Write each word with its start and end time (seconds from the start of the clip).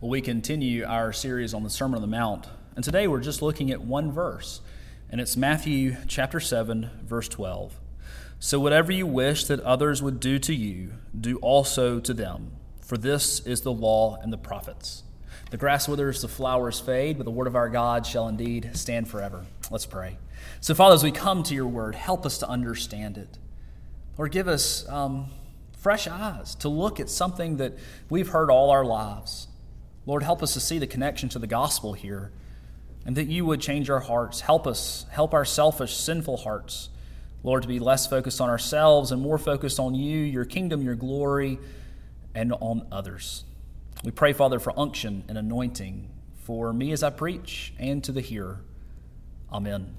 Well, 0.00 0.08
we 0.08 0.22
continue 0.22 0.86
our 0.86 1.12
series 1.12 1.52
on 1.52 1.62
the 1.62 1.68
Sermon 1.68 1.96
on 1.96 2.00
the 2.00 2.08
Mount, 2.08 2.46
and 2.74 2.82
today 2.82 3.06
we're 3.06 3.20
just 3.20 3.42
looking 3.42 3.70
at 3.70 3.82
one 3.82 4.10
verse, 4.10 4.62
and 5.10 5.20
it's 5.20 5.36
Matthew 5.36 5.94
chapter 6.08 6.40
7, 6.40 6.88
verse 7.04 7.28
12. 7.28 7.78
So, 8.38 8.58
whatever 8.58 8.92
you 8.92 9.06
wish 9.06 9.44
that 9.44 9.60
others 9.60 10.02
would 10.02 10.18
do 10.18 10.38
to 10.38 10.54
you, 10.54 10.94
do 11.20 11.36
also 11.40 12.00
to 12.00 12.14
them, 12.14 12.52
for 12.80 12.96
this 12.96 13.40
is 13.40 13.60
the 13.60 13.74
law 13.74 14.16
and 14.22 14.32
the 14.32 14.38
prophets. 14.38 15.02
The 15.50 15.58
grass 15.58 15.86
withers, 15.86 16.22
the 16.22 16.28
flowers 16.28 16.80
fade, 16.80 17.18
but 17.18 17.24
the 17.24 17.30
word 17.30 17.46
of 17.46 17.54
our 17.54 17.68
God 17.68 18.06
shall 18.06 18.26
indeed 18.26 18.70
stand 18.72 19.06
forever. 19.06 19.44
Let's 19.70 19.84
pray. 19.84 20.16
So, 20.62 20.74
Father, 20.74 20.94
as 20.94 21.04
we 21.04 21.12
come 21.12 21.42
to 21.42 21.54
your 21.54 21.68
word, 21.68 21.94
help 21.94 22.24
us 22.24 22.38
to 22.38 22.48
understand 22.48 23.18
it. 23.18 23.36
Lord, 24.16 24.32
give 24.32 24.48
us 24.48 24.88
um, 24.88 25.26
fresh 25.76 26.08
eyes 26.08 26.54
to 26.54 26.70
look 26.70 27.00
at 27.00 27.10
something 27.10 27.58
that 27.58 27.74
we've 28.08 28.28
heard 28.28 28.48
all 28.48 28.70
our 28.70 28.86
lives 28.86 29.46
Lord, 30.06 30.22
help 30.22 30.42
us 30.42 30.54
to 30.54 30.60
see 30.60 30.78
the 30.78 30.86
connection 30.86 31.28
to 31.30 31.38
the 31.38 31.46
gospel 31.46 31.92
here 31.92 32.32
and 33.04 33.16
that 33.16 33.28
you 33.28 33.44
would 33.46 33.60
change 33.60 33.90
our 33.90 34.00
hearts. 34.00 34.40
Help 34.40 34.66
us, 34.66 35.06
help 35.10 35.34
our 35.34 35.44
selfish, 35.44 35.96
sinful 35.96 36.38
hearts, 36.38 36.88
Lord, 37.42 37.62
to 37.62 37.68
be 37.68 37.78
less 37.78 38.06
focused 38.06 38.40
on 38.40 38.50
ourselves 38.50 39.12
and 39.12 39.22
more 39.22 39.38
focused 39.38 39.80
on 39.80 39.94
you, 39.94 40.18
your 40.18 40.44
kingdom, 40.44 40.82
your 40.82 40.94
glory, 40.94 41.58
and 42.34 42.52
on 42.60 42.86
others. 42.92 43.44
We 44.04 44.10
pray, 44.10 44.32
Father, 44.32 44.58
for 44.58 44.78
unction 44.78 45.24
and 45.28 45.38
anointing 45.38 46.08
for 46.44 46.72
me 46.72 46.92
as 46.92 47.02
I 47.02 47.10
preach 47.10 47.72
and 47.78 48.02
to 48.04 48.12
the 48.12 48.20
hearer. 48.20 48.60
Amen. 49.52 49.94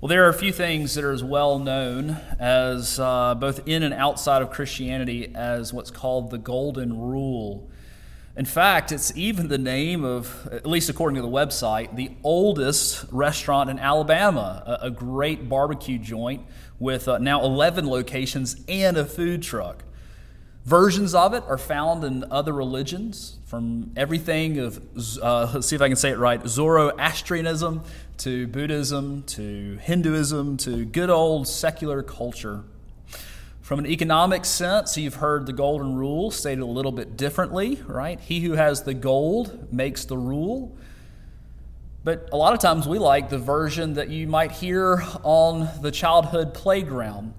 Well, 0.00 0.08
there 0.08 0.24
are 0.24 0.30
a 0.30 0.34
few 0.34 0.52
things 0.52 0.94
that 0.94 1.04
are 1.04 1.12
as 1.12 1.22
well 1.22 1.58
known 1.58 2.16
as 2.38 2.98
uh, 2.98 3.34
both 3.34 3.68
in 3.68 3.82
and 3.82 3.92
outside 3.92 4.40
of 4.40 4.50
Christianity 4.50 5.30
as 5.34 5.74
what's 5.74 5.90
called 5.90 6.30
the 6.30 6.38
Golden 6.38 6.98
Rule. 6.98 7.68
In 8.36 8.44
fact, 8.44 8.92
it's 8.92 9.14
even 9.16 9.48
the 9.48 9.58
name 9.58 10.04
of, 10.04 10.48
at 10.52 10.64
least 10.64 10.88
according 10.88 11.16
to 11.16 11.22
the 11.22 11.28
website, 11.28 11.96
the 11.96 12.12
oldest 12.22 13.04
restaurant 13.10 13.68
in 13.70 13.78
Alabama, 13.78 14.78
a, 14.80 14.90
great 14.90 15.48
barbecue 15.48 15.98
joint 15.98 16.46
with 16.78 17.08
uh, 17.08 17.18
now 17.18 17.42
11 17.42 17.88
locations 17.88 18.56
and 18.68 18.96
a 18.96 19.04
food 19.04 19.42
truck. 19.42 19.82
Versions 20.64 21.14
of 21.14 21.34
it 21.34 21.42
are 21.48 21.58
found 21.58 22.04
in 22.04 22.24
other 22.30 22.52
religions, 22.52 23.38
from 23.46 23.90
everything 23.96 24.58
of, 24.58 24.80
uh, 25.20 25.50
let's 25.54 25.66
see 25.66 25.74
if 25.74 25.82
I 25.82 25.88
can 25.88 25.96
say 25.96 26.10
it 26.10 26.18
right, 26.18 26.40
Zoroastrianism 26.46 27.82
to 28.18 28.46
Buddhism 28.46 29.24
to 29.24 29.78
Hinduism 29.82 30.56
to 30.58 30.84
good 30.84 31.10
old 31.10 31.48
secular 31.48 32.02
culture. 32.02 32.62
From 33.70 33.78
an 33.78 33.86
economic 33.86 34.44
sense, 34.46 34.96
you've 34.96 35.14
heard 35.14 35.46
the 35.46 35.52
golden 35.52 35.94
rule 35.94 36.32
stated 36.32 36.60
a 36.60 36.66
little 36.66 36.90
bit 36.90 37.16
differently, 37.16 37.80
right? 37.86 38.18
He 38.18 38.40
who 38.40 38.54
has 38.54 38.82
the 38.82 38.94
gold 38.94 39.72
makes 39.72 40.06
the 40.06 40.18
rule. 40.18 40.76
But 42.02 42.30
a 42.32 42.36
lot 42.36 42.52
of 42.52 42.58
times 42.58 42.88
we 42.88 42.98
like 42.98 43.28
the 43.28 43.38
version 43.38 43.94
that 43.94 44.08
you 44.08 44.26
might 44.26 44.50
hear 44.50 45.04
on 45.22 45.68
the 45.82 45.92
childhood 45.92 46.52
playground 46.52 47.32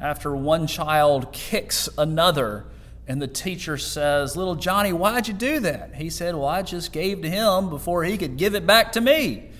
after 0.00 0.34
one 0.34 0.66
child 0.68 1.30
kicks 1.34 1.90
another 1.98 2.64
and 3.06 3.20
the 3.20 3.28
teacher 3.28 3.76
says, 3.76 4.38
Little 4.38 4.54
Johnny, 4.54 4.94
why'd 4.94 5.28
you 5.28 5.34
do 5.34 5.60
that? 5.60 5.96
He 5.96 6.08
said, 6.08 6.34
Well, 6.34 6.46
I 6.46 6.62
just 6.62 6.92
gave 6.92 7.20
to 7.20 7.28
him 7.28 7.68
before 7.68 8.04
he 8.04 8.16
could 8.16 8.38
give 8.38 8.54
it 8.54 8.66
back 8.66 8.92
to 8.92 9.02
me. 9.02 9.50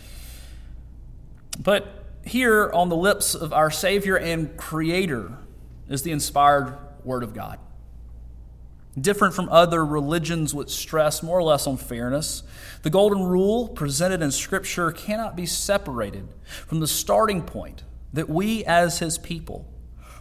But 1.59 1.87
here 2.25 2.71
on 2.73 2.89
the 2.89 2.97
lips 2.97 3.35
of 3.35 3.53
our 3.53 3.71
Savior 3.71 4.17
and 4.17 4.57
Creator, 4.57 5.37
is 5.95 6.03
the 6.03 6.13
inspired 6.13 6.77
Word 7.05 7.23
of 7.23 7.33
God. 7.33 7.59
Different 9.01 9.35
from 9.35 9.49
other 9.49 9.85
religions 9.85 10.55
which 10.55 10.71
stress 10.71 11.23
more 11.23 11.39
or 11.39 11.43
less 11.43 11.67
on 11.67 11.77
fairness, 11.77 12.43
the 12.83 12.91
golden 12.91 13.25
rule 13.25 13.69
presented 13.69 14.23
in 14.23 14.31
Scripture 14.31 14.93
cannot 14.93 15.35
be 15.35 15.47
separated 15.47 16.29
from 16.67 16.81
the 16.81 16.87
starting 16.87 17.43
point 17.43 17.83
that 18.13 18.29
we, 18.29 18.65
as 18.65 18.99
His 18.99 19.19
people, 19.19 19.67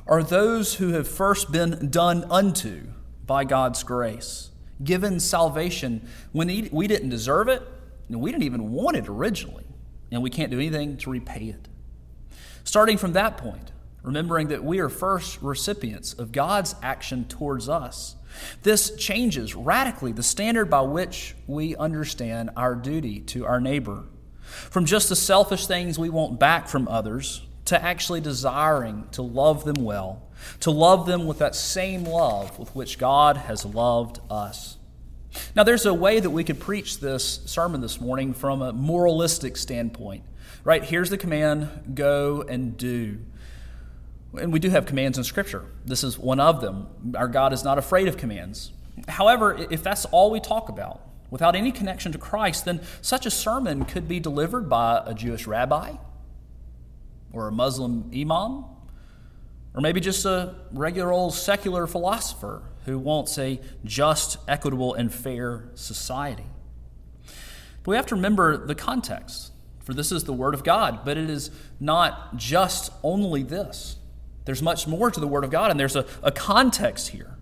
are 0.08 0.24
those 0.24 0.76
who 0.76 0.90
have 0.90 1.08
first 1.08 1.52
been 1.52 1.90
done 1.90 2.24
unto 2.32 2.88
by 3.26 3.44
God's 3.44 3.84
grace, 3.84 4.50
given 4.84 5.20
salvation 5.20 6.08
when 6.32 6.70
we 6.72 6.88
didn't 6.88 7.10
deserve 7.10 7.48
it, 7.48 7.62
and 8.10 8.20
we 8.22 8.32
didn't 8.32 8.44
even 8.44 8.72
want 8.72 8.98
it 8.98 9.08
originally, 9.08 9.66
and 10.12 10.24
we 10.24 10.30
can't 10.30 10.50
do 10.50 10.58
anything 10.58 10.98
to 10.98 11.10
repay 11.10 11.46
it. 11.46 11.68
Starting 12.64 12.98
from 12.98 13.14
that 13.14 13.38
point, 13.38 13.73
remembering 14.04 14.50
that 14.50 14.64
we 14.64 14.80
are 14.80 14.90
first 14.90 15.42
recipients 15.42 16.14
of 16.14 16.32
God's 16.32 16.76
action 16.84 17.26
towards 17.26 17.70
us. 17.70 18.16
This 18.64 18.96
changes 18.96 19.56
radically 19.56 20.12
the 20.12 20.24
standard 20.24 20.70
by 20.70 20.82
which 20.82 21.36
we 21.48 21.76
understand 21.76 22.52
our 22.58 22.76
duty 22.76 23.20
to 23.22 23.46
our 23.46 23.62
neighbor. 23.62 24.04
From 24.44 24.86
just 24.86 25.10
the 25.10 25.16
selfish 25.16 25.68
things 25.68 25.98
we 25.98 26.10
want 26.10 26.40
back 26.40 26.68
from 26.68 26.88
others 26.88 27.42
to 27.66 27.82
actually 27.82 28.22
desiring 28.22 29.08
to 29.12 29.22
love 29.22 29.64
them 29.64 29.84
well, 29.84 30.28
to 30.60 30.72
love 30.72 31.06
them 31.06 31.26
with 31.26 31.40
that 31.40 31.56
same 31.56 32.04
love 32.04 32.60
with 32.60 32.76
which 32.76 32.98
God 33.00 33.38
has 33.38 33.66
loved 33.66 34.20
us. 34.30 34.78
Now, 35.56 35.64
there's 35.64 35.86
a 35.86 35.94
way 35.94 36.20
that 36.20 36.30
we 36.30 36.44
could 36.44 36.60
preach 36.60 37.00
this 37.00 37.40
sermon 37.46 37.82
this 37.82 38.00
morning 38.00 38.34
from 38.34 38.62
a 38.62 38.74
moralistic 38.74 39.58
standpoint. 39.58 40.24
Right? 40.64 40.84
Here's 40.84 41.10
the 41.10 41.18
command 41.18 41.94
go 41.96 42.44
and 42.48 42.78
do. 42.78 43.20
And 44.40 44.52
we 44.52 44.60
do 44.60 44.70
have 44.70 44.86
commands 44.86 45.18
in 45.18 45.24
Scripture. 45.24 45.66
This 45.86 46.04
is 46.04 46.18
one 46.18 46.40
of 46.40 46.62
them. 46.62 46.88
Our 47.16 47.28
God 47.28 47.54
is 47.54 47.64
not 47.64 47.78
afraid 47.78 48.08
of 48.08 48.18
commands. 48.18 48.72
However, 49.08 49.56
if 49.70 49.84
that's 49.84 50.06
all 50.06 50.32
we 50.32 50.40
talk 50.40 50.70
about, 50.70 51.02
without 51.30 51.56
any 51.56 51.72
connection 51.72 52.12
to 52.12 52.18
Christ, 52.18 52.66
then 52.66 52.82
such 53.02 53.26
a 53.26 53.32
sermon 53.32 53.86
could 53.86 54.08
be 54.08 54.20
delivered 54.20 54.70
by 54.70 55.04
a 55.06 55.14
Jewish 55.14 55.48
rabbi 55.48 55.96
or 57.32 57.48
a 57.48 57.52
Muslim 57.52 58.12
imam 58.14 58.66
or 59.74 59.82
maybe 59.82 60.00
just 60.00 60.26
a 60.26 60.56
regular 60.72 61.12
old 61.12 61.34
secular 61.34 61.88
philosopher 61.88 62.62
who 62.86 63.00
wants 63.00 63.38
a 63.38 63.60
just, 63.84 64.38
equitable, 64.48 64.94
and 64.94 65.14
fair 65.14 65.70
society. 65.74 66.46
But 67.84 67.92
we 67.92 67.96
have 67.96 68.06
to 68.08 68.16
remember 68.16 68.66
the 68.66 68.76
context, 68.76 69.52
for 69.84 69.94
this 69.94 70.12
is 70.12 70.26
the 70.26 70.34
Word 70.34 70.54
of 70.54 70.64
God, 70.64 71.04
but 71.04 71.18
it 71.18 71.30
is 71.30 71.50
not 71.80 72.38
just 72.38 72.92
only 73.04 73.44
this. 73.44 73.98
There's 74.46 74.62
much 74.62 74.88
more 74.88 75.10
to 75.10 75.20
the 75.20 75.28
Word 75.28 75.44
of 75.44 75.52
God, 75.52 75.72
and 75.72 75.80
there's 75.80 75.96
a, 75.96 76.06
a 76.22 76.32
context 76.32 77.10
here. 77.10 77.38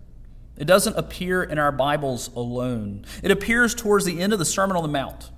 It 0.56 0.66
doesn't 0.66 0.96
appear 0.96 1.42
in 1.42 1.58
our 1.58 1.72
Bibles 1.72 2.28
alone, 2.34 3.04
it 3.22 3.30
appears 3.30 3.74
towards 3.74 4.04
the 4.04 4.20
end 4.20 4.32
of 4.32 4.38
the 4.38 4.44
Sermon 4.44 4.76
on 4.76 4.82
the 4.82 4.88
Mount. 4.88 5.30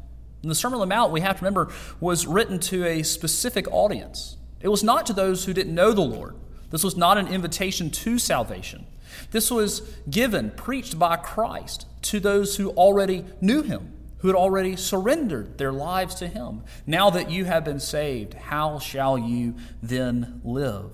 And 0.43 0.51
the 0.51 0.55
Sermon 0.55 0.79
on 0.79 0.87
the 0.87 0.95
Mount, 0.95 1.11
we 1.11 1.23
have 1.23 1.39
to 1.39 1.45
remember, 1.45 1.73
was 2.01 2.27
written 2.27 2.59
to 2.61 2.85
a 2.85 3.03
specific 3.03 3.67
audience. 3.73 4.37
It 4.61 4.69
was 4.69 4.85
not 4.85 5.07
to 5.07 5.15
those 5.15 5.47
who 5.47 5.55
didn't 5.55 5.75
know 5.75 5.93
the 5.93 6.03
Lord. 6.03 6.35
This 6.71 6.85
was 6.85 6.97
not 6.97 7.17
an 7.17 7.29
invitation 7.29 7.91
to 7.91 8.19
salvation. 8.19 8.87
This 9.31 9.51
was 9.51 9.81
given, 10.11 10.51
preached 10.51 10.99
by 10.99 11.17
Christ 11.17 11.87
to 12.03 12.21
those 12.21 12.57
who 12.57 12.71
already 12.71 13.25
knew 13.41 13.63
Him, 13.63 13.93
who 14.19 14.29
had 14.29 14.37
already 14.37 14.77
surrendered 14.77 15.57
their 15.57 15.73
lives 15.73 16.15
to 16.17 16.27
Him. 16.27 16.63
Now 16.87 17.09
that 17.11 17.31
you 17.31 17.47
have 17.47 17.65
been 17.65 17.81
saved, 17.81 18.35
how 18.35 18.79
shall 18.79 19.17
you 19.17 19.55
then 19.83 20.41
live? 20.45 20.91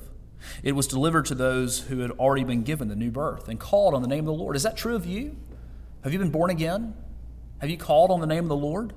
It 0.63 0.73
was 0.73 0.87
delivered 0.87 1.27
to 1.27 1.35
those 1.35 1.81
who 1.81 2.01
had 2.01 2.11
already 2.13 2.45
been 2.45 2.63
given 2.63 2.89
the 2.89 2.97
new 2.97 3.11
birth 3.11 3.49
and 3.49 3.59
called 3.59 3.95
on 3.95 4.03
the 4.03 4.09
name 4.09 4.21
of 4.21 4.27
the 4.27 4.33
Lord. 4.33 4.57
Is 4.57 4.63
that 4.63 4.77
true 4.77 4.95
of 4.95 5.07
you? 5.07 5.37
Have 6.03 6.13
you 6.13 6.19
been 6.19 6.31
born 6.31 6.51
again? 6.51 6.95
Have 7.59 7.71
you 7.71 7.77
called 7.77 8.11
on 8.11 8.21
the 8.21 8.27
name 8.27 8.45
of 8.45 8.49
the 8.49 8.57
Lord? 8.57 8.93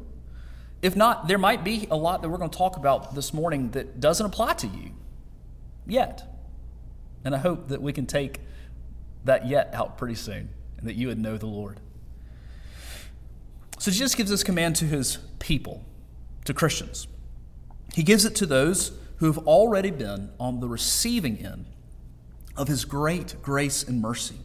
If 0.81 0.95
not, 0.95 1.27
there 1.27 1.37
might 1.37 1.63
be 1.63 1.87
a 1.89 1.95
lot 1.95 2.21
that 2.21 2.29
we're 2.29 2.37
going 2.37 2.49
to 2.49 2.57
talk 2.57 2.77
about 2.77 3.15
this 3.15 3.33
morning 3.33 3.71
that 3.71 3.99
doesn't 3.99 4.25
apply 4.25 4.53
to 4.53 4.67
you 4.67 4.91
yet. 5.85 6.23
And 7.23 7.33
I 7.33 7.37
hope 7.37 7.69
that 7.69 7.81
we 7.81 7.93
can 7.93 8.05
take 8.05 8.41
that 9.23 9.47
yet 9.47 9.69
out 9.73 9.97
pretty 9.97 10.15
soon 10.15 10.49
and 10.77 10.87
that 10.87 10.95
you 10.95 11.07
would 11.07 11.19
know 11.19 11.37
the 11.37 11.45
Lord. 11.45 11.79
So 13.79 13.91
Jesus 13.91 14.15
gives 14.15 14.29
this 14.29 14.44
command 14.44 14.75
to 14.77 14.85
his 14.85 15.18
people, 15.39 15.83
to 16.45 16.53
Christians. 16.53 17.07
He 17.94 18.03
gives 18.03 18.25
it 18.25 18.35
to 18.35 18.45
those 18.45 18.91
who 19.23 19.31
have 19.31 19.47
already 19.47 19.89
been 19.89 20.29
on 20.37 20.59
the 20.59 20.67
receiving 20.67 21.37
end 21.37 21.65
of 22.57 22.67
his 22.67 22.83
great 22.83 23.33
grace 23.41 23.81
and 23.81 24.01
mercy. 24.01 24.35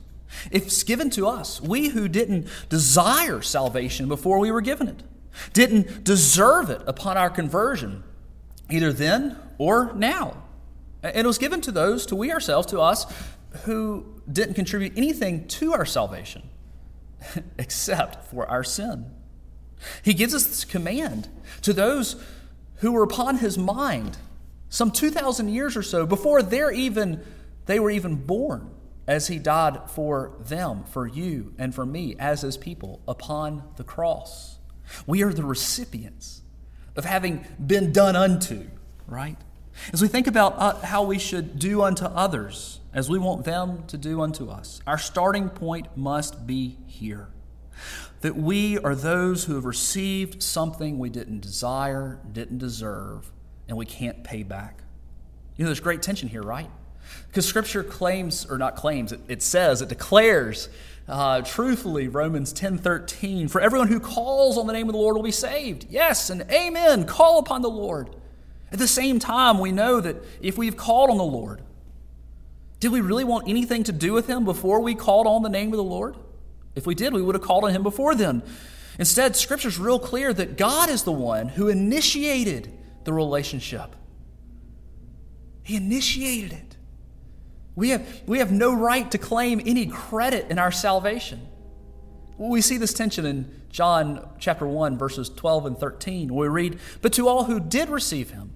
It's 0.52 0.84
given 0.84 1.10
to 1.10 1.26
us, 1.26 1.60
we 1.60 1.88
who 1.88 2.06
didn't 2.06 2.46
desire 2.68 3.42
salvation 3.42 4.06
before 4.06 4.38
we 4.38 4.52
were 4.52 4.60
given 4.60 4.86
it, 4.86 5.02
didn't 5.52 6.04
deserve 6.04 6.70
it 6.70 6.80
upon 6.86 7.16
our 7.16 7.28
conversion, 7.28 8.04
either 8.70 8.92
then 8.92 9.36
or 9.58 9.92
now. 9.94 10.44
And 11.02 11.16
it 11.16 11.26
was 11.26 11.38
given 11.38 11.60
to 11.62 11.72
those, 11.72 12.06
to 12.06 12.14
we 12.14 12.30
ourselves, 12.30 12.68
to 12.68 12.78
us, 12.78 13.12
who 13.64 14.22
didn't 14.30 14.54
contribute 14.54 14.92
anything 14.96 15.48
to 15.48 15.72
our 15.72 15.86
salvation 15.86 16.48
except 17.58 18.26
for 18.26 18.48
our 18.48 18.62
sin. 18.62 19.10
He 20.04 20.14
gives 20.14 20.36
us 20.36 20.46
this 20.46 20.64
command 20.64 21.28
to 21.62 21.72
those 21.72 22.14
who 22.76 22.92
were 22.92 23.02
upon 23.02 23.38
his 23.38 23.58
mind 23.58 24.18
some 24.68 24.90
2,000 24.90 25.48
years 25.48 25.76
or 25.76 25.82
so 25.82 26.06
before 26.06 26.42
they're 26.42 26.72
even, 26.72 27.24
they 27.66 27.80
were 27.80 27.90
even 27.90 28.16
born. 28.16 28.70
as 29.06 29.26
he 29.28 29.38
died 29.38 29.90
for 29.90 30.32
them, 30.38 30.84
for 30.84 31.06
you, 31.06 31.54
and 31.56 31.74
for 31.74 31.86
me, 31.86 32.14
as 32.18 32.42
his 32.42 32.58
people, 32.58 33.00
upon 33.08 33.62
the 33.76 33.82
cross. 33.82 34.58
We 35.06 35.22
are 35.22 35.32
the 35.32 35.44
recipients 35.44 36.42
of 36.94 37.06
having 37.06 37.46
been 37.64 37.90
done 37.90 38.16
unto, 38.16 38.66
right? 39.06 39.38
As 39.94 40.02
we 40.02 40.08
think 40.08 40.26
about 40.26 40.58
uh, 40.58 40.74
how 40.80 41.04
we 41.04 41.18
should 41.18 41.58
do 41.58 41.82
unto 41.82 42.04
others 42.04 42.80
as 42.92 43.08
we 43.08 43.18
want 43.18 43.44
them 43.44 43.86
to 43.86 43.96
do 43.96 44.20
unto 44.20 44.50
us, 44.50 44.80
our 44.86 44.98
starting 44.98 45.48
point 45.48 45.86
must 45.96 46.46
be 46.46 46.76
here. 46.86 47.28
That 48.20 48.36
we 48.36 48.78
are 48.78 48.94
those 48.94 49.44
who 49.44 49.54
have 49.54 49.64
received 49.64 50.42
something 50.42 50.98
we 50.98 51.10
didn't 51.10 51.40
desire, 51.40 52.20
didn't 52.30 52.58
deserve, 52.58 53.30
and 53.68 53.76
we 53.76 53.86
can't 53.86 54.24
pay 54.24 54.42
back. 54.42 54.78
You 55.56 55.64
know, 55.64 55.68
there's 55.68 55.80
great 55.80 56.02
tension 56.02 56.28
here, 56.28 56.42
right? 56.42 56.70
Because 57.28 57.46
Scripture 57.46 57.82
claims, 57.82 58.46
or 58.46 58.58
not 58.58 58.76
claims, 58.76 59.12
it, 59.12 59.20
it 59.28 59.42
says, 59.42 59.82
it 59.82 59.88
declares 59.88 60.68
uh, 61.08 61.40
truthfully, 61.40 62.06
Romans 62.06 62.52
10 62.52 62.78
13, 62.78 63.48
for 63.48 63.62
everyone 63.62 63.88
who 63.88 63.98
calls 63.98 64.58
on 64.58 64.66
the 64.66 64.74
name 64.74 64.88
of 64.88 64.92
the 64.92 64.98
Lord 64.98 65.16
will 65.16 65.22
be 65.22 65.30
saved. 65.30 65.86
Yes, 65.88 66.28
and 66.28 66.42
amen. 66.50 67.06
Call 67.06 67.38
upon 67.38 67.62
the 67.62 67.70
Lord. 67.70 68.14
At 68.70 68.78
the 68.78 68.88
same 68.88 69.18
time, 69.18 69.58
we 69.58 69.72
know 69.72 70.00
that 70.00 70.16
if 70.42 70.58
we've 70.58 70.76
called 70.76 71.08
on 71.08 71.16
the 71.16 71.24
Lord, 71.24 71.62
did 72.78 72.92
we 72.92 73.00
really 73.00 73.24
want 73.24 73.48
anything 73.48 73.84
to 73.84 73.92
do 73.92 74.12
with 74.12 74.26
him 74.26 74.44
before 74.44 74.80
we 74.80 74.94
called 74.94 75.26
on 75.26 75.42
the 75.42 75.48
name 75.48 75.72
of 75.72 75.78
the 75.78 75.82
Lord? 75.82 76.14
If 76.74 76.86
we 76.86 76.94
did, 76.94 77.14
we 77.14 77.22
would 77.22 77.34
have 77.34 77.42
called 77.42 77.64
on 77.64 77.70
him 77.70 77.82
before 77.82 78.14
then. 78.14 78.42
Instead, 78.98 79.34
Scripture's 79.34 79.78
real 79.78 79.98
clear 79.98 80.34
that 80.34 80.58
God 80.58 80.90
is 80.90 81.04
the 81.04 81.12
one 81.12 81.48
who 81.48 81.68
initiated 81.68 82.70
the 83.04 83.12
relationship. 83.12 83.94
He 85.62 85.76
initiated 85.76 86.52
it. 86.52 86.76
We 87.74 87.90
have, 87.90 88.22
we 88.26 88.38
have 88.38 88.50
no 88.50 88.74
right 88.74 89.08
to 89.10 89.18
claim 89.18 89.60
any 89.64 89.86
credit 89.86 90.50
in 90.50 90.58
our 90.58 90.72
salvation. 90.72 91.46
We 92.36 92.60
see 92.60 92.76
this 92.76 92.92
tension 92.92 93.24
in 93.24 93.62
John 93.70 94.28
chapter 94.38 94.66
1, 94.66 94.98
verses 94.98 95.28
12 95.28 95.66
and 95.66 95.78
13, 95.78 96.34
where 96.34 96.50
we 96.50 96.62
read, 96.62 96.80
But 97.02 97.12
to 97.14 97.28
all 97.28 97.44
who 97.44 97.60
did 97.60 97.88
receive 97.88 98.30
him, 98.30 98.54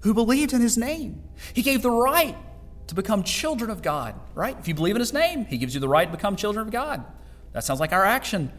who 0.00 0.14
believed 0.14 0.52
in 0.52 0.60
his 0.60 0.76
name, 0.76 1.22
he 1.52 1.62
gave 1.62 1.82
the 1.82 1.90
right 1.90 2.36
to 2.86 2.94
become 2.94 3.22
children 3.22 3.70
of 3.70 3.82
God, 3.82 4.14
right? 4.34 4.56
If 4.58 4.68
you 4.68 4.74
believe 4.74 4.96
in 4.96 5.00
his 5.00 5.12
name, 5.12 5.46
he 5.46 5.58
gives 5.58 5.74
you 5.74 5.80
the 5.80 5.88
right 5.88 6.10
to 6.10 6.16
become 6.16 6.36
children 6.36 6.66
of 6.66 6.72
God. 6.72 7.04
That 7.52 7.64
sounds 7.64 7.80
like 7.80 7.92
our 7.92 8.04
action. 8.04 8.52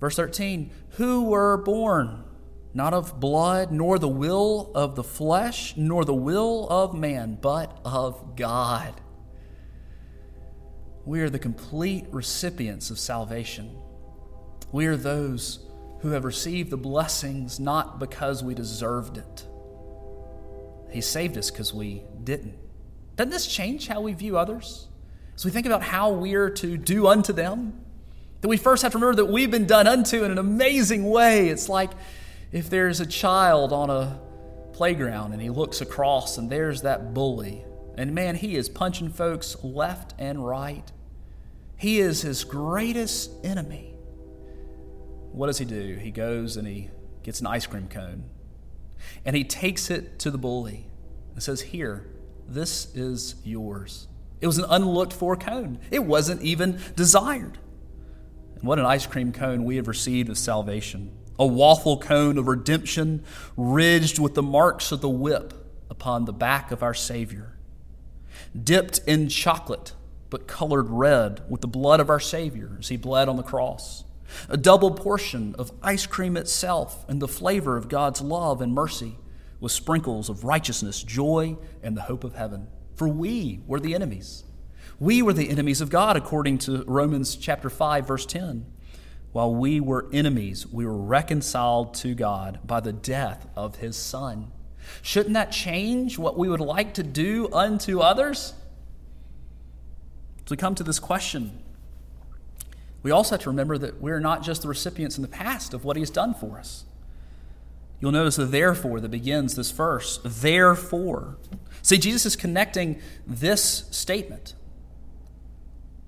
Verse 0.00 0.16
13, 0.16 0.70
who 0.92 1.24
were 1.24 1.56
born 1.58 2.24
not 2.74 2.94
of 2.94 3.20
blood, 3.20 3.70
nor 3.70 3.98
the 3.98 4.08
will 4.08 4.70
of 4.74 4.94
the 4.96 5.04
flesh, 5.04 5.74
nor 5.76 6.04
the 6.04 6.14
will 6.14 6.68
of 6.68 6.94
man, 6.94 7.38
but 7.40 7.80
of 7.84 8.36
God. 8.36 9.00
We 11.04 11.20
are 11.20 11.30
the 11.30 11.38
complete 11.38 12.06
recipients 12.10 12.90
of 12.90 12.98
salvation. 12.98 13.76
We 14.70 14.86
are 14.86 14.96
those 14.96 15.58
who 16.00 16.10
have 16.10 16.24
received 16.24 16.70
the 16.70 16.76
blessings 16.76 17.60
not 17.60 17.98
because 17.98 18.42
we 18.42 18.54
deserved 18.54 19.18
it. 19.18 19.46
He 20.90 21.00
saved 21.00 21.36
us 21.36 21.50
because 21.50 21.74
we 21.74 22.02
didn't. 22.22 22.54
Doesn't 23.16 23.30
this 23.30 23.46
change 23.46 23.88
how 23.88 24.00
we 24.00 24.12
view 24.14 24.38
others? 24.38 24.88
As 25.34 25.44
we 25.44 25.50
think 25.50 25.66
about 25.66 25.82
how 25.82 26.12
we 26.12 26.34
are 26.34 26.50
to 26.50 26.76
do 26.76 27.06
unto 27.06 27.32
them, 27.32 27.80
that 28.40 28.48
we 28.48 28.56
first 28.56 28.82
have 28.82 28.92
to 28.92 28.98
remember 28.98 29.16
that 29.22 29.32
we've 29.32 29.50
been 29.50 29.66
done 29.66 29.86
unto 29.86 30.24
in 30.24 30.30
an 30.30 30.38
amazing 30.38 31.08
way. 31.08 31.48
It's 31.48 31.68
like 31.68 31.90
if 32.52 32.68
there's 32.68 33.00
a 33.00 33.06
child 33.06 33.72
on 33.72 33.88
a 33.88 34.20
playground 34.72 35.32
and 35.32 35.40
he 35.40 35.50
looks 35.50 35.80
across 35.80 36.36
and 36.36 36.50
there's 36.50 36.82
that 36.82 37.14
bully, 37.14 37.64
and 37.96 38.14
man, 38.14 38.36
he 38.36 38.56
is 38.56 38.68
punching 38.68 39.10
folks 39.10 39.56
left 39.62 40.14
and 40.18 40.46
right. 40.46 40.92
He 41.76 41.98
is 41.98 42.22
his 42.22 42.44
greatest 42.44 43.30
enemy. 43.42 43.94
What 45.32 45.46
does 45.46 45.58
he 45.58 45.64
do? 45.64 45.96
He 45.96 46.10
goes 46.10 46.56
and 46.56 46.66
he 46.66 46.90
gets 47.22 47.40
an 47.40 47.46
ice 47.46 47.66
cream 47.66 47.88
cone 47.88 48.24
and 49.24 49.34
he 49.34 49.44
takes 49.44 49.90
it 49.90 50.18
to 50.20 50.30
the 50.30 50.38
bully 50.38 50.86
and 51.32 51.42
says, 51.42 51.60
Here, 51.62 52.06
this 52.46 52.94
is 52.94 53.36
yours. 53.44 54.08
It 54.40 54.46
was 54.46 54.58
an 54.58 54.66
unlooked 54.68 55.12
for 55.12 55.36
cone, 55.36 55.78
it 55.90 56.04
wasn't 56.04 56.42
even 56.42 56.80
desired. 56.96 57.58
And 58.56 58.64
what 58.64 58.78
an 58.78 58.84
ice 58.84 59.06
cream 59.06 59.32
cone 59.32 59.64
we 59.64 59.76
have 59.76 59.88
received 59.88 60.28
of 60.28 60.36
salvation 60.36 61.12
a 61.42 61.46
waffle 61.46 61.98
cone 61.98 62.38
of 62.38 62.46
redemption 62.46 63.24
ridged 63.56 64.16
with 64.20 64.34
the 64.34 64.42
marks 64.42 64.92
of 64.92 65.00
the 65.00 65.08
whip 65.08 65.52
upon 65.90 66.24
the 66.24 66.32
back 66.32 66.70
of 66.70 66.84
our 66.84 66.94
Savior, 66.94 67.58
dipped 68.62 69.00
in 69.08 69.28
chocolate 69.28 69.92
but 70.30 70.46
colored 70.46 70.88
red 70.88 71.42
with 71.50 71.60
the 71.60 71.66
blood 71.66 71.98
of 71.98 72.08
our 72.08 72.20
Savior 72.20 72.76
as 72.78 72.88
he 72.90 72.96
bled 72.96 73.28
on 73.28 73.36
the 73.36 73.42
cross, 73.42 74.04
a 74.48 74.56
double 74.56 74.92
portion 74.92 75.52
of 75.56 75.72
ice 75.82 76.06
cream 76.06 76.36
itself 76.36 77.04
and 77.08 77.20
the 77.20 77.26
flavor 77.26 77.76
of 77.76 77.88
God's 77.88 78.20
love 78.20 78.62
and 78.62 78.72
mercy 78.72 79.16
with 79.58 79.72
sprinkles 79.72 80.28
of 80.28 80.44
righteousness, 80.44 81.02
joy, 81.02 81.56
and 81.82 81.96
the 81.96 82.02
hope 82.02 82.22
of 82.22 82.36
heaven. 82.36 82.68
For 82.94 83.08
we 83.08 83.62
were 83.66 83.80
the 83.80 83.96
enemies. 83.96 84.44
We 85.00 85.22
were 85.22 85.32
the 85.32 85.50
enemies 85.50 85.80
of 85.80 85.90
God, 85.90 86.16
according 86.16 86.58
to 86.58 86.84
Romans 86.86 87.34
chapter 87.34 87.68
5, 87.68 88.06
verse 88.06 88.26
10. 88.26 88.64
While 89.32 89.54
we 89.54 89.80
were 89.80 90.08
enemies, 90.12 90.66
we 90.66 90.84
were 90.84 90.96
reconciled 90.96 91.94
to 91.94 92.14
God 92.14 92.60
by 92.64 92.80
the 92.80 92.92
death 92.92 93.46
of 93.56 93.76
his 93.76 93.96
Son. 93.96 94.52
Shouldn't 95.00 95.34
that 95.34 95.50
change 95.50 96.18
what 96.18 96.36
we 96.36 96.48
would 96.48 96.60
like 96.60 96.94
to 96.94 97.02
do 97.02 97.48
unto 97.52 98.00
others? 98.00 98.52
As 100.44 100.50
we 100.50 100.56
come 100.58 100.74
to 100.74 100.82
this 100.82 100.98
question, 100.98 101.62
we 103.02 103.10
also 103.10 103.34
have 103.34 103.42
to 103.42 103.50
remember 103.50 103.78
that 103.78 104.02
we're 104.02 104.20
not 104.20 104.42
just 104.42 104.62
the 104.62 104.68
recipients 104.68 105.16
in 105.16 105.22
the 105.22 105.28
past 105.28 105.72
of 105.72 105.84
what 105.84 105.96
he's 105.96 106.10
done 106.10 106.34
for 106.34 106.58
us. 106.58 106.84
You'll 108.00 108.12
notice 108.12 108.36
the 108.36 108.44
therefore 108.44 109.00
that 109.00 109.10
begins 109.10 109.54
this 109.54 109.70
verse. 109.70 110.20
Therefore. 110.24 111.38
See, 111.80 111.96
Jesus 111.96 112.26
is 112.26 112.36
connecting 112.36 113.00
this 113.26 113.84
statement, 113.90 114.54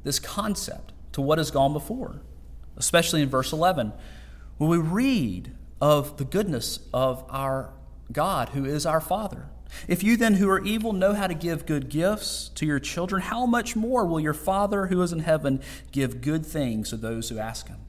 this 0.03 0.19
concept, 0.19 0.93
to 1.13 1.23
what 1.23 1.39
has 1.39 1.51
gone 1.51 1.73
before 1.73 2.21
especially 2.77 3.23
in 3.23 3.29
verse 3.29 3.53
11, 3.53 3.93
when 4.59 4.71
we 4.71 4.79
read 4.79 5.53
of 5.81 6.17
the 6.17 6.25
goodness 6.25 6.79
of 6.93 7.25
our 7.29 7.73
God, 8.13 8.51
who 8.51 8.65
is 8.65 8.87
our 8.87 9.01
Father. 9.01 9.49
If 9.89 10.03
you 10.03 10.17
then, 10.17 10.35
who 10.35 10.49
are 10.49 10.65
evil, 10.65 10.93
know 10.93 11.15
how 11.15 11.27
to 11.27 11.35
give 11.35 11.67
good 11.67 11.89
gifts 11.89 12.51
to 12.55 12.67
your 12.67 12.79
children, 12.79 13.23
how 13.23 13.45
much 13.45 13.75
more 13.75 14.07
will 14.07 14.21
your 14.21 14.35
Father 14.35 14.87
who 14.87 15.03
is 15.03 15.13
in 15.13 15.21
heaven 15.21 15.61
give 15.91 16.21
good 16.21 16.47
things 16.47 16.91
to 16.91 16.97
those 16.97 17.29
who 17.29 17.39
ask 17.39 17.69
him? 17.69 17.84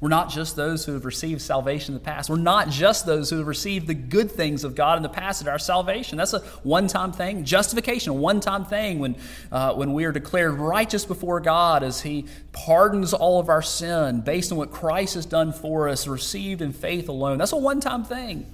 We're 0.00 0.08
not 0.08 0.30
just 0.30 0.56
those 0.56 0.84
who 0.84 0.92
have 0.92 1.04
received 1.04 1.40
salvation 1.40 1.94
in 1.94 2.00
the 2.00 2.04
past. 2.04 2.30
We're 2.30 2.36
not 2.36 2.70
just 2.70 3.06
those 3.06 3.30
who 3.30 3.38
have 3.38 3.46
received 3.46 3.86
the 3.86 3.94
good 3.94 4.30
things 4.30 4.64
of 4.64 4.74
God 4.74 4.96
in 4.96 5.02
the 5.02 5.08
past 5.08 5.42
at 5.42 5.48
our 5.48 5.58
salvation. 5.58 6.18
That's 6.18 6.32
a 6.32 6.40
one 6.62 6.88
time 6.88 7.12
thing. 7.12 7.44
Justification, 7.44 8.10
a 8.10 8.14
one 8.14 8.40
time 8.40 8.64
thing 8.64 8.98
when, 8.98 9.16
uh, 9.52 9.74
when 9.74 9.92
we 9.92 10.04
are 10.04 10.12
declared 10.12 10.54
righteous 10.54 11.04
before 11.04 11.40
God 11.40 11.82
as 11.82 12.00
He 12.02 12.26
pardons 12.52 13.12
all 13.12 13.40
of 13.40 13.48
our 13.48 13.62
sin 13.62 14.20
based 14.20 14.52
on 14.52 14.58
what 14.58 14.70
Christ 14.70 15.14
has 15.14 15.26
done 15.26 15.52
for 15.52 15.88
us, 15.88 16.06
received 16.06 16.62
in 16.62 16.72
faith 16.72 17.08
alone. 17.08 17.38
That's 17.38 17.52
a 17.52 17.56
one 17.56 17.80
time 17.80 18.04
thing. 18.04 18.52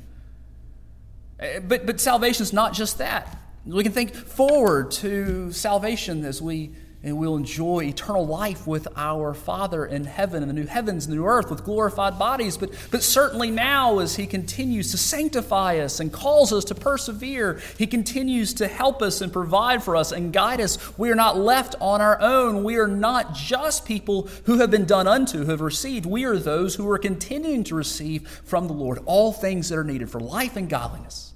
Eh, 1.38 1.60
but, 1.60 1.86
but 1.86 2.00
salvation 2.00 2.42
is 2.42 2.52
not 2.52 2.72
just 2.72 2.98
that. 2.98 3.38
We 3.66 3.82
can 3.82 3.92
think 3.92 4.14
forward 4.14 4.90
to 4.92 5.52
salvation 5.52 6.24
as 6.24 6.40
we 6.40 6.74
and 7.02 7.16
we'll 7.16 7.36
enjoy 7.36 7.84
eternal 7.84 8.26
life 8.26 8.66
with 8.66 8.86
our 8.94 9.32
Father 9.32 9.86
in 9.86 10.04
heaven, 10.04 10.42
in 10.42 10.48
the 10.48 10.54
new 10.54 10.66
heavens 10.66 11.06
and 11.06 11.14
new 11.14 11.24
earth, 11.24 11.48
with 11.48 11.64
glorified 11.64 12.18
bodies. 12.18 12.58
But, 12.58 12.72
but 12.90 13.02
certainly 13.02 13.50
now, 13.50 14.00
as 14.00 14.16
He 14.16 14.26
continues 14.26 14.90
to 14.90 14.98
sanctify 14.98 15.78
us 15.78 15.98
and 16.00 16.12
calls 16.12 16.52
us 16.52 16.64
to 16.66 16.74
persevere, 16.74 17.58
He 17.78 17.86
continues 17.86 18.52
to 18.54 18.68
help 18.68 19.00
us 19.00 19.22
and 19.22 19.32
provide 19.32 19.82
for 19.82 19.96
us 19.96 20.12
and 20.12 20.30
guide 20.30 20.60
us. 20.60 20.98
We 20.98 21.10
are 21.10 21.14
not 21.14 21.38
left 21.38 21.74
on 21.80 22.02
our 22.02 22.20
own. 22.20 22.64
We 22.64 22.76
are 22.76 22.88
not 22.88 23.32
just 23.34 23.86
people 23.86 24.28
who 24.44 24.58
have 24.58 24.70
been 24.70 24.84
done 24.84 25.08
unto, 25.08 25.44
who 25.44 25.50
have 25.52 25.62
received. 25.62 26.04
We 26.04 26.24
are 26.24 26.36
those 26.36 26.74
who 26.74 26.88
are 26.90 26.98
continuing 26.98 27.64
to 27.64 27.74
receive 27.74 28.28
from 28.28 28.66
the 28.66 28.74
Lord 28.74 28.98
all 29.06 29.32
things 29.32 29.70
that 29.70 29.78
are 29.78 29.84
needed 29.84 30.10
for 30.10 30.20
life 30.20 30.54
and 30.54 30.68
godliness. 30.68 31.32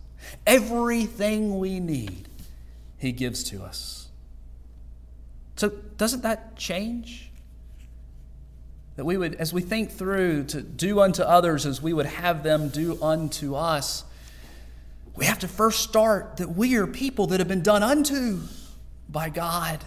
Everything 0.47 1.59
we 1.59 1.80
need, 1.80 2.28
He 2.99 3.12
gives 3.12 3.44
to 3.44 3.62
us. 3.62 4.03
So, 5.56 5.68
doesn't 5.96 6.23
that 6.23 6.56
change? 6.56 7.30
That 8.96 9.04
we 9.04 9.16
would, 9.16 9.34
as 9.37 9.52
we 9.52 9.61
think 9.61 9.90
through 9.90 10.44
to 10.44 10.61
do 10.61 11.00
unto 11.00 11.23
others 11.23 11.66
as 11.66 11.82
we 11.82 11.92
would 11.92 12.06
have 12.06 12.42
them 12.42 12.68
do 12.68 13.00
unto 13.02 13.54
us, 13.54 14.04
we 15.16 15.26
have 15.26 15.38
to 15.40 15.49
first 15.49 15.80
start 15.80 16.38
that 16.38 16.50
we 16.50 16.76
are 16.76 16.87
people 16.87 17.28
that 17.28 17.40
have 17.40 17.49
been 17.49 17.62
done 17.62 17.82
unto 17.82 18.40
by 19.08 19.28
God. 19.30 19.84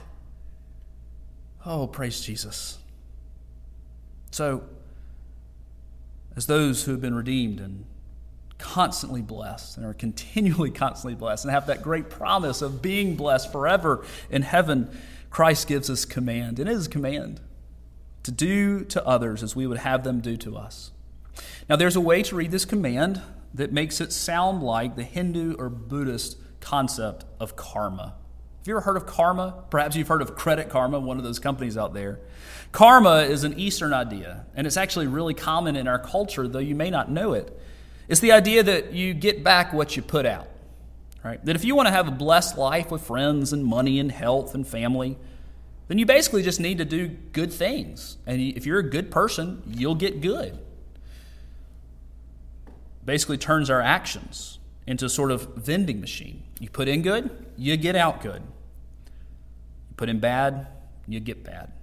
Oh, 1.65 1.87
praise 1.87 2.21
Jesus. 2.21 2.77
So, 4.31 4.63
as 6.35 6.45
those 6.45 6.83
who 6.83 6.91
have 6.91 7.01
been 7.01 7.15
redeemed 7.15 7.59
and 7.59 7.85
constantly 8.57 9.21
blessed 9.21 9.77
and 9.77 9.85
are 9.85 9.93
continually 9.93 10.71
constantly 10.71 11.15
blessed 11.15 11.45
and 11.45 11.51
have 11.51 11.67
that 11.67 11.81
great 11.81 12.09
promise 12.09 12.61
of 12.61 12.81
being 12.81 13.15
blessed 13.15 13.51
forever 13.51 14.05
in 14.29 14.43
heaven, 14.43 14.89
Christ 15.29 15.67
gives 15.67 15.89
us 15.89 16.05
command, 16.05 16.59
and 16.59 16.69
it 16.69 16.73
is 16.73 16.87
a 16.87 16.89
command 16.89 17.41
to 18.23 18.31
do 18.31 18.83
to 18.85 19.05
others 19.05 19.43
as 19.43 19.55
we 19.55 19.67
would 19.67 19.79
have 19.79 20.03
them 20.03 20.19
do 20.19 20.35
to 20.37 20.57
us. 20.57 20.91
Now, 21.69 21.75
there's 21.75 21.95
a 21.95 22.01
way 22.01 22.23
to 22.23 22.35
read 22.35 22.51
this 22.51 22.65
command 22.65 23.21
that 23.53 23.71
makes 23.71 24.01
it 24.01 24.11
sound 24.11 24.63
like 24.63 24.95
the 24.95 25.03
Hindu 25.03 25.55
or 25.57 25.69
Buddhist 25.69 26.37
concept 26.59 27.25
of 27.39 27.55
karma. 27.55 28.15
Have 28.59 28.67
you 28.67 28.73
ever 28.73 28.81
heard 28.81 28.97
of 28.97 29.05
karma? 29.05 29.63
Perhaps 29.69 29.95
you've 29.95 30.09
heard 30.09 30.21
of 30.21 30.35
Credit 30.35 30.67
Karma, 30.67 30.99
one 30.99 31.17
of 31.17 31.23
those 31.23 31.39
companies 31.39 31.77
out 31.77 31.93
there. 31.93 32.19
Karma 32.73 33.19
is 33.19 33.45
an 33.45 33.57
Eastern 33.57 33.93
idea, 33.93 34.45
and 34.55 34.67
it's 34.67 34.75
actually 34.75 35.07
really 35.07 35.33
common 35.33 35.77
in 35.77 35.87
our 35.87 35.99
culture, 35.99 36.49
though 36.49 36.59
you 36.59 36.75
may 36.75 36.89
not 36.89 37.09
know 37.09 37.31
it. 37.31 37.57
It's 38.09 38.19
the 38.19 38.33
idea 38.33 38.63
that 38.63 38.91
you 38.91 39.13
get 39.13 39.41
back 39.41 39.71
what 39.71 39.95
you 39.95 40.01
put 40.01 40.25
out. 40.25 40.49
Right? 41.27 41.43
That 41.43 41.57
if 41.57 41.65
you 41.65 41.75
want 41.75 41.87
to 41.87 41.91
have 41.91 42.07
a 42.07 42.11
blessed 42.11 42.57
life 42.57 42.89
with 42.89 43.01
friends 43.01 43.51
and 43.51 43.65
money 43.65 43.99
and 43.99 44.09
health 44.09 44.55
and 44.55 44.65
family, 44.65 45.17
then 45.89 45.97
you 45.97 46.05
basically 46.05 46.41
just 46.41 46.61
need 46.61 46.77
to 46.77 46.85
do 46.85 47.09
good 47.09 47.51
things. 47.51 48.15
And 48.25 48.39
if 48.39 48.65
you're 48.65 48.79
a 48.79 48.89
good 48.89 49.11
person, 49.11 49.61
you'll 49.67 49.95
get 49.95 50.21
good. 50.21 50.57
Basically 53.03 53.37
turns 53.37 53.69
our 53.69 53.81
actions 53.81 54.59
into 54.85 55.03
a 55.03 55.09
sort 55.09 55.31
of 55.31 55.55
vending 55.55 55.99
machine. 55.99 56.43
You 56.61 56.69
put 56.69 56.87
in 56.87 57.01
good, 57.01 57.29
you 57.57 57.75
get 57.75 57.97
out 57.97 58.21
good. 58.21 58.41
You 58.41 59.95
put 59.97 60.07
in 60.07 60.21
bad, 60.21 60.67
you 61.09 61.19
get 61.19 61.43
bad. 61.43 61.73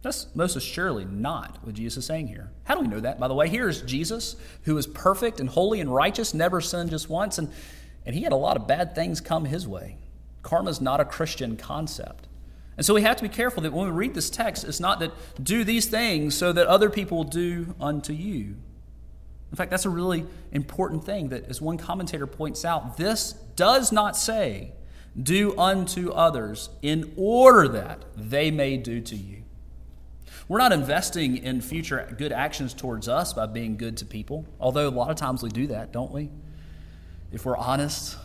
That's 0.00 0.26
most 0.34 0.56
assuredly 0.56 1.04
not 1.04 1.58
what 1.62 1.74
Jesus 1.74 1.98
is 1.98 2.06
saying 2.06 2.28
here. 2.28 2.50
How 2.64 2.76
do 2.76 2.80
we 2.80 2.88
know 2.88 3.00
that? 3.00 3.20
By 3.20 3.28
the 3.28 3.34
way, 3.34 3.50
here 3.50 3.68
is 3.68 3.82
Jesus, 3.82 4.36
who 4.62 4.78
is 4.78 4.86
perfect 4.86 5.38
and 5.38 5.50
holy 5.50 5.80
and 5.80 5.94
righteous, 5.94 6.32
never 6.32 6.62
sinned 6.62 6.88
just 6.88 7.10
once, 7.10 7.36
and, 7.36 7.50
and 8.06 8.14
he 8.14 8.22
had 8.22 8.32
a 8.32 8.36
lot 8.36 8.56
of 8.56 8.66
bad 8.66 8.94
things 8.94 9.20
come 9.20 9.44
his 9.44 9.66
way. 9.66 9.96
Karma 10.42 10.70
is 10.70 10.80
not 10.80 11.00
a 11.00 11.04
Christian 11.04 11.56
concept. 11.56 12.28
And 12.76 12.84
so 12.84 12.94
we 12.94 13.02
have 13.02 13.16
to 13.16 13.22
be 13.22 13.28
careful 13.28 13.62
that 13.62 13.72
when 13.72 13.86
we 13.86 13.92
read 13.92 14.14
this 14.14 14.30
text, 14.30 14.64
it's 14.64 14.80
not 14.80 15.00
that 15.00 15.12
do 15.42 15.64
these 15.64 15.86
things 15.86 16.34
so 16.34 16.52
that 16.52 16.66
other 16.66 16.90
people 16.90 17.18
will 17.18 17.24
do 17.24 17.74
unto 17.80 18.12
you. 18.12 18.56
In 19.50 19.56
fact, 19.56 19.70
that's 19.70 19.84
a 19.84 19.90
really 19.90 20.26
important 20.50 21.04
thing 21.04 21.28
that, 21.28 21.44
as 21.48 21.60
one 21.60 21.78
commentator 21.78 22.26
points 22.26 22.64
out, 22.64 22.96
this 22.96 23.34
does 23.54 23.92
not 23.92 24.16
say, 24.16 24.72
do 25.20 25.56
unto 25.56 26.10
others 26.10 26.70
in 26.82 27.12
order 27.16 27.68
that 27.68 28.04
they 28.16 28.50
may 28.50 28.76
do 28.76 29.00
to 29.00 29.14
you. 29.14 29.44
We're 30.48 30.58
not 30.58 30.72
investing 30.72 31.36
in 31.36 31.60
future 31.60 32.12
good 32.18 32.32
actions 32.32 32.74
towards 32.74 33.08
us 33.08 33.32
by 33.32 33.46
being 33.46 33.76
good 33.76 33.96
to 33.98 34.04
people, 34.04 34.44
although 34.58 34.88
a 34.88 34.90
lot 34.90 35.10
of 35.10 35.16
times 35.16 35.42
we 35.42 35.50
do 35.50 35.68
that, 35.68 35.92
don't 35.92 36.10
we? 36.10 36.30
If 37.32 37.44
we're 37.44 37.56
honest, 37.56 38.16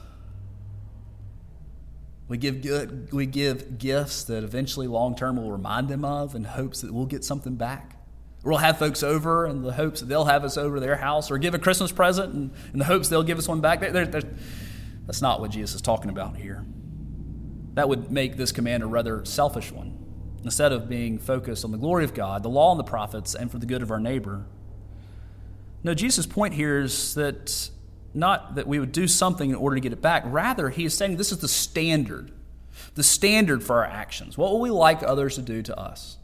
we 2.27 2.37
give, 2.37 2.61
good, 2.61 3.11
we 3.11 3.25
give 3.25 3.79
gifts 3.79 4.23
that 4.25 4.43
eventually 4.43 4.87
long 4.87 5.15
term 5.15 5.37
will 5.37 5.51
remind 5.51 5.89
them 5.89 6.05
of 6.05 6.35
in 6.35 6.43
hopes 6.43 6.81
that 6.81 6.93
we'll 6.93 7.07
get 7.07 7.23
something 7.23 7.55
back. 7.55 7.95
We'll 8.43 8.57
have 8.57 8.77
folks 8.77 9.03
over 9.03 9.47
in 9.47 9.63
the 9.63 9.73
hopes 9.73 9.99
that 9.99 10.05
they'll 10.05 10.25
have 10.25 10.43
us 10.43 10.57
over 10.57 10.79
their 10.79 10.95
house 10.95 11.29
or 11.29 11.37
give 11.37 11.53
a 11.53 11.59
Christmas 11.59 11.91
present 11.91 12.33
in, 12.33 12.51
in 12.71 12.79
the 12.79 12.85
hopes 12.85 13.09
they'll 13.09 13.23
give 13.23 13.37
us 13.37 13.47
one 13.47 13.61
back. 13.61 13.81
They're, 13.81 14.05
they're, 14.05 14.21
that's 15.05 15.21
not 15.21 15.41
what 15.41 15.51
Jesus 15.51 15.75
is 15.75 15.81
talking 15.81 16.09
about 16.09 16.37
here. 16.37 16.65
That 17.73 17.89
would 17.89 18.11
make 18.11 18.37
this 18.37 18.51
command 18.51 18.83
a 18.83 18.85
rather 18.85 19.25
selfish 19.25 19.71
one 19.71 19.97
instead 20.43 20.71
of 20.71 20.87
being 20.87 21.17
focused 21.17 21.65
on 21.65 21.71
the 21.71 21.77
glory 21.77 22.03
of 22.03 22.13
God, 22.13 22.43
the 22.43 22.49
law 22.49 22.71
and 22.71 22.79
the 22.79 22.83
prophets, 22.83 23.35
and 23.35 23.51
for 23.51 23.57
the 23.57 23.65
good 23.65 23.81
of 23.81 23.91
our 23.91 23.99
neighbor. 23.99 24.45
No, 25.83 25.93
Jesus' 25.93 26.25
point 26.25 26.53
here 26.53 26.79
is 26.79 27.15
that 27.15 27.71
not 28.13 28.55
that 28.55 28.67
we 28.67 28.79
would 28.79 28.91
do 28.91 29.07
something 29.07 29.49
in 29.49 29.55
order 29.55 29.75
to 29.75 29.81
get 29.81 29.93
it 29.93 30.01
back. 30.01 30.23
Rather, 30.25 30.69
he 30.69 30.85
is 30.85 30.93
saying 30.93 31.17
this 31.17 31.31
is 31.31 31.39
the 31.39 31.47
standard, 31.47 32.31
the 32.95 33.03
standard 33.03 33.63
for 33.63 33.77
our 33.77 33.85
actions. 33.85 34.37
What 34.37 34.51
will 34.51 34.61
we 34.61 34.69
like 34.71 35.03
others 35.03 35.35
to 35.35 35.41
do 35.41 35.61
to 35.63 35.77
us? 35.77 36.17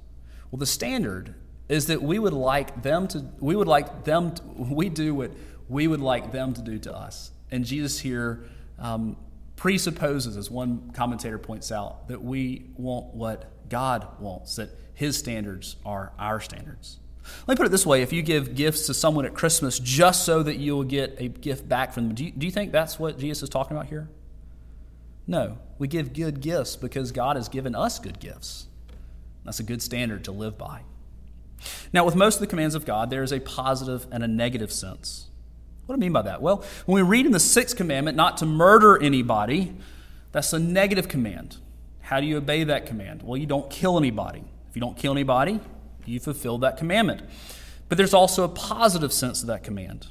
Well, 0.52 0.60
the 0.60 0.66
standard 0.66 1.36
is 1.68 1.88
that 1.88 2.02
we 2.02 2.20
would 2.20 2.34
like 2.34 2.84
them 2.84 3.08
to, 3.10 3.26
we 3.40 3.56
would 3.56 3.68
like 3.68 4.04
them, 4.04 4.34
to, 4.36 4.44
we 4.58 4.90
do 4.90 5.16
what 5.16 5.32
we 5.68 5.88
would 5.88 6.02
like 6.02 6.32
them 6.32 6.54
to 6.54 6.62
do 6.62 6.78
to 6.80 6.96
us. 6.96 7.32
And 7.52 7.66
Jesus 7.66 8.00
here 8.00 8.44
um, 8.78 9.18
presupposes, 9.56 10.38
as 10.38 10.52
one 10.52 10.92
commentator 10.92 11.40
points 11.40 11.72
out, 11.72 12.08
that 12.08 12.22
we 12.22 12.68
want 12.76 13.16
what 13.16 13.70
God 13.70 14.08
wants, 14.20 14.58
that 14.58 14.70
His 14.94 15.18
standards 15.18 15.76
are 15.86 16.14
our 16.20 16.40
standards. 16.40 17.00
Let 17.48 17.56
me 17.56 17.58
put 17.58 17.66
it 17.66 17.72
this 17.72 17.86
way 17.86 18.02
if 18.02 18.14
you 18.14 18.22
give 18.22 18.56
gifts 18.56 18.86
to 18.88 18.94
someone 18.94 19.26
at 19.26 19.34
Christmas 19.34 19.80
just 19.80 20.26
so 20.26 20.44
that 20.44 20.58
you 20.58 20.76
will 20.76 20.84
get 20.84 21.16
a 21.20 21.28
gift 21.28 21.68
back 21.68 21.94
from 21.94 22.08
them, 22.08 22.16
do 22.16 22.26
you, 22.26 22.32
do 22.32 22.46
you 22.46 22.52
think 22.52 22.72
that's 22.72 23.00
what 23.00 23.18
Jesus 23.18 23.44
is 23.44 23.50
talking 23.50 23.76
about 23.76 23.88
here? 23.88 24.08
No. 25.28 25.58
We 25.78 25.88
give 25.88 26.14
good 26.14 26.40
gifts 26.40 26.76
because 26.76 27.12
God 27.12 27.36
has 27.36 27.50
given 27.50 27.76
us 27.76 28.00
good 28.00 28.20
gifts. 28.20 28.68
That's 29.44 29.60
a 29.60 29.64
good 29.64 29.82
standard 29.82 30.24
to 30.26 30.32
live 30.32 30.58
by. 30.58 30.82
Now, 31.92 32.06
with 32.06 32.16
most 32.16 32.36
of 32.36 32.42
the 32.42 32.48
commands 32.48 32.76
of 32.76 32.86
God, 32.86 33.10
there 33.10 33.24
is 33.24 33.32
a 33.32 33.40
positive 33.40 34.08
and 34.12 34.24
a 34.24 34.28
negative 34.28 34.72
sense. 34.72 35.28
What 35.86 35.96
do 35.96 36.00
I 36.00 36.02
mean 36.02 36.14
by 36.14 36.24
that? 36.24 36.42
Well, 36.42 36.64
when 36.86 36.96
we 36.96 37.10
read 37.10 37.26
in 37.26 37.32
the 37.32 37.40
sixth 37.40 37.76
commandment 37.76 38.18
not 38.18 38.38
to 38.38 38.46
murder 38.46 39.02
anybody, 39.02 39.76
that's 40.32 40.52
a 40.54 40.60
negative 40.60 41.08
command. 41.08 41.58
How 42.02 42.20
do 42.20 42.26
you 42.26 42.38
obey 42.38 42.64
that 42.64 42.86
command? 42.86 43.24
Well, 43.24 43.38
you 43.38 43.46
don't 43.46 43.70
kill 43.70 43.98
anybody. 43.98 44.44
If 44.70 44.76
you 44.76 44.80
don't 44.80 44.98
kill 44.98 45.12
anybody, 45.12 45.60
you 46.08 46.20
fulfill 46.20 46.58
that 46.60 46.78
commandment. 46.78 47.22
But 47.90 47.98
there's 47.98 48.14
also 48.14 48.44
a 48.44 48.50
positive 48.50 49.14
sense 49.14 49.42
of 49.42 49.48
that 49.48 49.64
command 49.64 50.08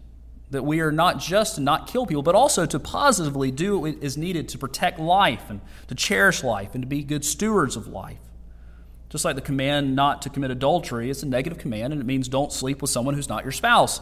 that 0.51 0.63
we 0.63 0.81
are 0.81 0.93
not 0.93 1.19
just 1.19 1.57
to 1.57 1.61
not 1.61 1.89
kill 1.89 2.07
people, 2.07 2.23
but 2.23 2.35
also 2.35 2.65
to 2.65 2.79
positively 2.79 3.51
do 3.51 3.79
what 3.79 3.97
is 4.01 4.17
needed 4.17 4.49
to 4.49 4.59
protect 4.59 4.99
life 5.01 5.51
and 5.51 5.61
to 5.89 5.95
cherish 5.95 6.45
life 6.45 6.75
and 6.75 6.83
to 6.83 6.87
be 6.87 7.03
good 7.03 7.25
stewards 7.25 7.77
of 7.77 7.89
life. 7.89 8.21
Just 9.09 9.25
like 9.25 9.37
the 9.37 9.43
command 9.43 9.97
not 9.97 10.23
to 10.23 10.31
commit 10.31 10.51
adultery, 10.51 11.11
it's 11.11 11.23
a 11.23 11.27
negative 11.27 11.59
command 11.59 11.93
and 11.93 12.01
it 12.01 12.05
means 12.05 12.29
don't 12.29 12.53
sleep 12.53 12.83
with 12.83 12.91
someone 12.91 13.15
who's 13.15 13.29
not 13.29 13.45
your 13.45 13.53
spouse. 13.53 14.01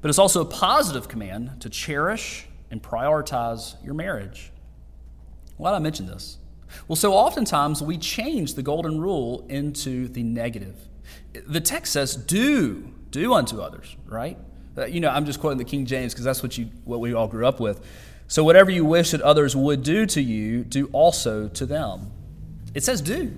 But 0.00 0.08
it's 0.08 0.18
also 0.18 0.40
a 0.40 0.46
positive 0.46 1.08
command 1.08 1.60
to 1.60 1.68
cherish 1.68 2.46
and 2.70 2.82
prioritize 2.82 3.82
your 3.84 3.94
marriage. 3.94 4.52
Why 5.56 5.70
did 5.70 5.76
I 5.76 5.80
mention 5.80 6.06
this? 6.06 6.38
Well, 6.88 6.96
so 6.96 7.12
oftentimes 7.12 7.82
we 7.82 7.98
change 7.98 8.54
the 8.54 8.62
golden 8.62 9.00
rule 9.00 9.44
into 9.48 10.08
the 10.08 10.22
negative. 10.22 10.76
The 11.46 11.60
text 11.60 11.92
says, 11.92 12.16
do, 12.16 12.92
do 13.10 13.34
unto 13.34 13.60
others, 13.60 13.96
right? 14.06 14.38
Uh, 14.76 14.86
you 14.86 15.00
know, 15.00 15.10
I'm 15.10 15.26
just 15.26 15.40
quoting 15.40 15.58
the 15.58 15.64
King 15.64 15.86
James 15.86 16.12
because 16.12 16.24
that's 16.24 16.42
what, 16.42 16.56
you, 16.56 16.70
what 16.84 17.00
we 17.00 17.12
all 17.14 17.28
grew 17.28 17.46
up 17.46 17.60
with. 17.60 17.84
So, 18.28 18.44
whatever 18.44 18.70
you 18.70 18.84
wish 18.84 19.10
that 19.10 19.20
others 19.22 19.56
would 19.56 19.82
do 19.82 20.06
to 20.06 20.22
you, 20.22 20.62
do 20.62 20.88
also 20.92 21.48
to 21.48 21.66
them. 21.66 22.12
It 22.74 22.84
says 22.84 23.00
do. 23.00 23.36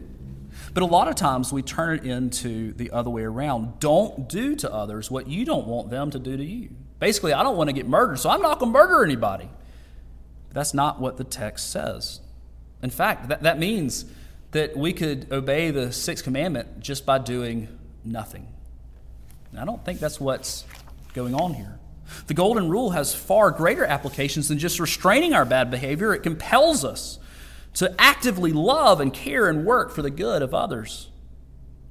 But 0.75 0.83
a 0.83 0.87
lot 0.87 1.09
of 1.09 1.14
times 1.14 1.52
we 1.52 1.62
turn 1.62 1.99
it 1.99 2.04
into 2.04 2.73
the 2.73 2.90
other 2.90 3.11
way 3.11 3.23
around. 3.23 3.81
Don't 3.81 4.28
do 4.28 4.54
to 4.57 4.73
others 4.73 5.11
what 5.11 5.26
you 5.26 5.45
don't 5.45 5.66
want 5.66 5.90
them 5.90 6.11
to 6.11 6.19
do 6.19 6.37
to 6.37 6.45
you. 6.45 6.71
Basically, 6.99 7.33
I 7.33 7.42
don't 7.42 7.57
want 7.57 7.69
to 7.69 7.75
get 7.75 7.87
murdered, 7.87 8.19
so 8.19 8.31
I'm 8.31 8.40
not 8.42 8.59
going 8.59 8.73
to 8.73 8.78
murder 8.78 9.04
anybody. 9.04 9.49
That's 10.52 10.75
not 10.75 11.00
what 11.00 11.16
the 11.16 11.25
text 11.25 11.71
says. 11.71 12.21
In 12.83 12.90
fact, 12.90 13.28
that, 13.28 13.42
that 13.42 13.59
means 13.59 14.04
that 14.52 14.76
we 14.76 14.92
could 14.92 15.30
obey 15.32 15.71
the 15.71 15.92
sixth 15.92 16.25
commandment 16.25 16.80
just 16.80 17.04
by 17.04 17.18
doing 17.18 17.68
nothing. 18.04 18.47
I 19.59 19.64
don't 19.64 19.85
think 19.85 20.00
that's 20.00 20.21
what's 20.21 20.64
going 21.14 21.35
on 21.35 21.54
here. 21.54 21.78
The 22.26 22.35
golden 22.35 22.68
rule 22.71 22.90
has 22.90 23.14
far 23.14 23.50
greater 23.50 23.85
applications 23.85 24.49
than 24.49 24.59
just 24.59 24.80
restraining 24.80 25.35
our 25.35 25.44
bad 25.44 25.71
behavior. 25.71 26.14
It 26.14 26.23
compels 26.23 26.85
us 26.85 27.18
to 27.75 27.94
actively 27.99 28.52
love 28.52 29.00
and 29.00 29.12
care 29.12 29.49
and 29.49 29.64
work 29.64 29.90
for 29.90 30.02
the 30.02 30.11
good 30.11 30.42
of 30.42 30.54
others. 30.54 31.11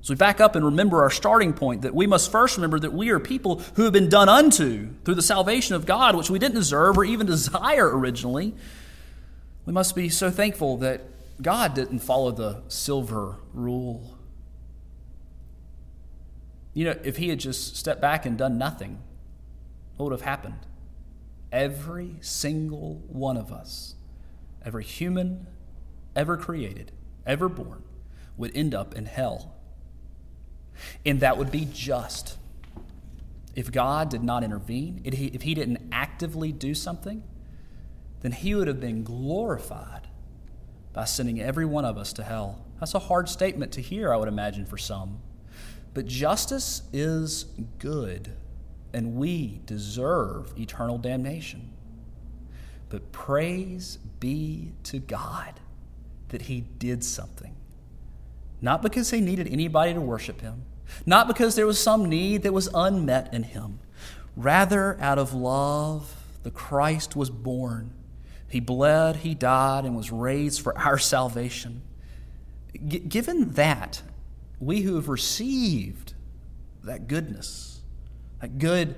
So 0.02 0.14
we 0.14 0.18
back 0.18 0.40
up 0.40 0.56
and 0.56 0.66
remember 0.66 1.02
our 1.02 1.12
starting 1.12 1.54
point 1.54 1.84
that 1.84 1.94
we 1.94 2.08
must 2.08 2.32
first 2.32 2.58
remember 2.58 2.80
that 2.80 2.94
we 2.94 3.10
are 3.10 3.20
people 3.20 3.62
who 3.76 3.84
have 3.84 3.94
been 3.94 4.10
done 4.10 4.30
unto 4.30 4.90
through 5.04 5.16
the 5.16 5.22
salvation 5.22 5.76
of 5.76 5.86
God, 5.86 6.16
which 6.16 6.30
we 6.30 6.40
didn't 6.40 6.56
deserve 6.56 6.98
or 6.98 7.04
even 7.04 7.26
desire 7.28 7.88
originally. 7.98 8.56
We 9.66 9.74
must 9.74 9.96
be 9.96 10.10
so 10.10 10.32
thankful 10.32 10.78
that 10.78 11.04
God 11.42 11.74
didn't 11.74 12.00
follow 12.00 12.32
the 12.32 12.64
silver 12.68 13.38
rule. 13.54 14.18
You 16.74 16.86
know, 16.86 17.00
if 17.04 17.18
he 17.18 17.30
had 17.30 17.40
just 17.40 17.76
stepped 17.76 18.00
back 18.00 18.26
and 18.26 18.38
done 18.38 18.58
nothing, 18.58 19.02
what 19.98 20.06
would 20.06 20.12
have 20.12 20.22
happened? 20.22 20.68
Every 21.52 22.16
single 22.22 23.04
one 23.08 23.38
of 23.38 23.52
us, 23.52 23.96
every 24.64 24.84
human 24.84 25.48
ever 26.16 26.38
created, 26.38 26.92
ever 27.26 27.50
born, 27.50 27.84
would 28.38 28.56
end 28.56 28.74
up 28.74 28.96
in 28.96 29.06
hell. 29.06 29.56
And 31.06 31.20
that 31.20 31.38
would 31.38 31.52
be 31.52 31.68
just. 31.72 32.38
If 33.56 33.72
God 33.72 34.10
did 34.10 34.24
not 34.24 34.44
intervene, 34.44 35.02
if 35.04 35.42
he 35.42 35.54
didn't 35.54 35.90
actively 35.92 36.52
do 36.54 36.74
something, 36.74 37.24
then 38.22 38.32
he 38.32 38.56
would 38.56 38.68
have 38.68 38.80
been 38.80 39.04
glorified 39.04 40.08
by 40.94 41.06
sending 41.06 41.42
every 41.42 41.66
one 41.66 41.86
of 41.86 41.98
us 41.98 42.14
to 42.14 42.24
hell. 42.24 42.66
That's 42.80 42.94
a 42.94 43.00
hard 43.00 43.30
statement 43.30 43.72
to 43.74 43.82
hear, 43.82 44.14
I 44.14 44.18
would 44.18 44.28
imagine, 44.28 44.66
for 44.66 44.78
some. 44.78 45.20
But 45.94 46.06
justice 46.06 46.84
is 46.94 47.46
good, 47.80 48.32
and 48.94 49.16
we 49.16 49.62
deserve 49.66 50.54
eternal 50.58 50.98
damnation. 50.98 51.70
But 52.90 53.12
praise 53.12 53.98
be 54.20 54.74
to 54.84 55.00
God 55.00 55.60
that 56.30 56.44
he 56.44 56.62
did 56.62 57.04
something, 57.04 57.56
not 58.62 58.82
because 58.82 59.12
they 59.12 59.22
needed 59.22 59.48
anybody 59.48 59.94
to 59.94 60.02
worship 60.02 60.42
him, 60.42 60.64
not 61.06 61.28
because 61.28 61.56
there 61.56 61.68
was 61.68 61.82
some 61.82 62.10
need 62.10 62.44
that 62.44 62.54
was 62.54 62.70
unmet 62.74 63.34
in 63.34 63.44
him. 63.44 63.80
Rather, 64.36 64.98
out 65.00 65.18
of 65.20 65.34
love, 65.34 66.16
the 66.44 66.52
Christ 66.52 67.16
was 67.16 67.30
born. 67.30 67.94
He 68.52 68.60
bled, 68.60 69.18
he 69.18 69.34
died, 69.34 69.86
and 69.86 69.96
was 69.96 70.12
raised 70.12 70.62
for 70.62 70.78
our 70.78 70.98
salvation. 70.98 71.82
G- 72.86 73.00
given 73.00 73.54
that, 73.54 74.02
we 74.60 74.82
who 74.82 74.96
have 74.96 75.08
received 75.08 76.14
that 76.84 77.08
goodness, 77.08 77.82
that 78.42 78.58
good, 78.58 78.96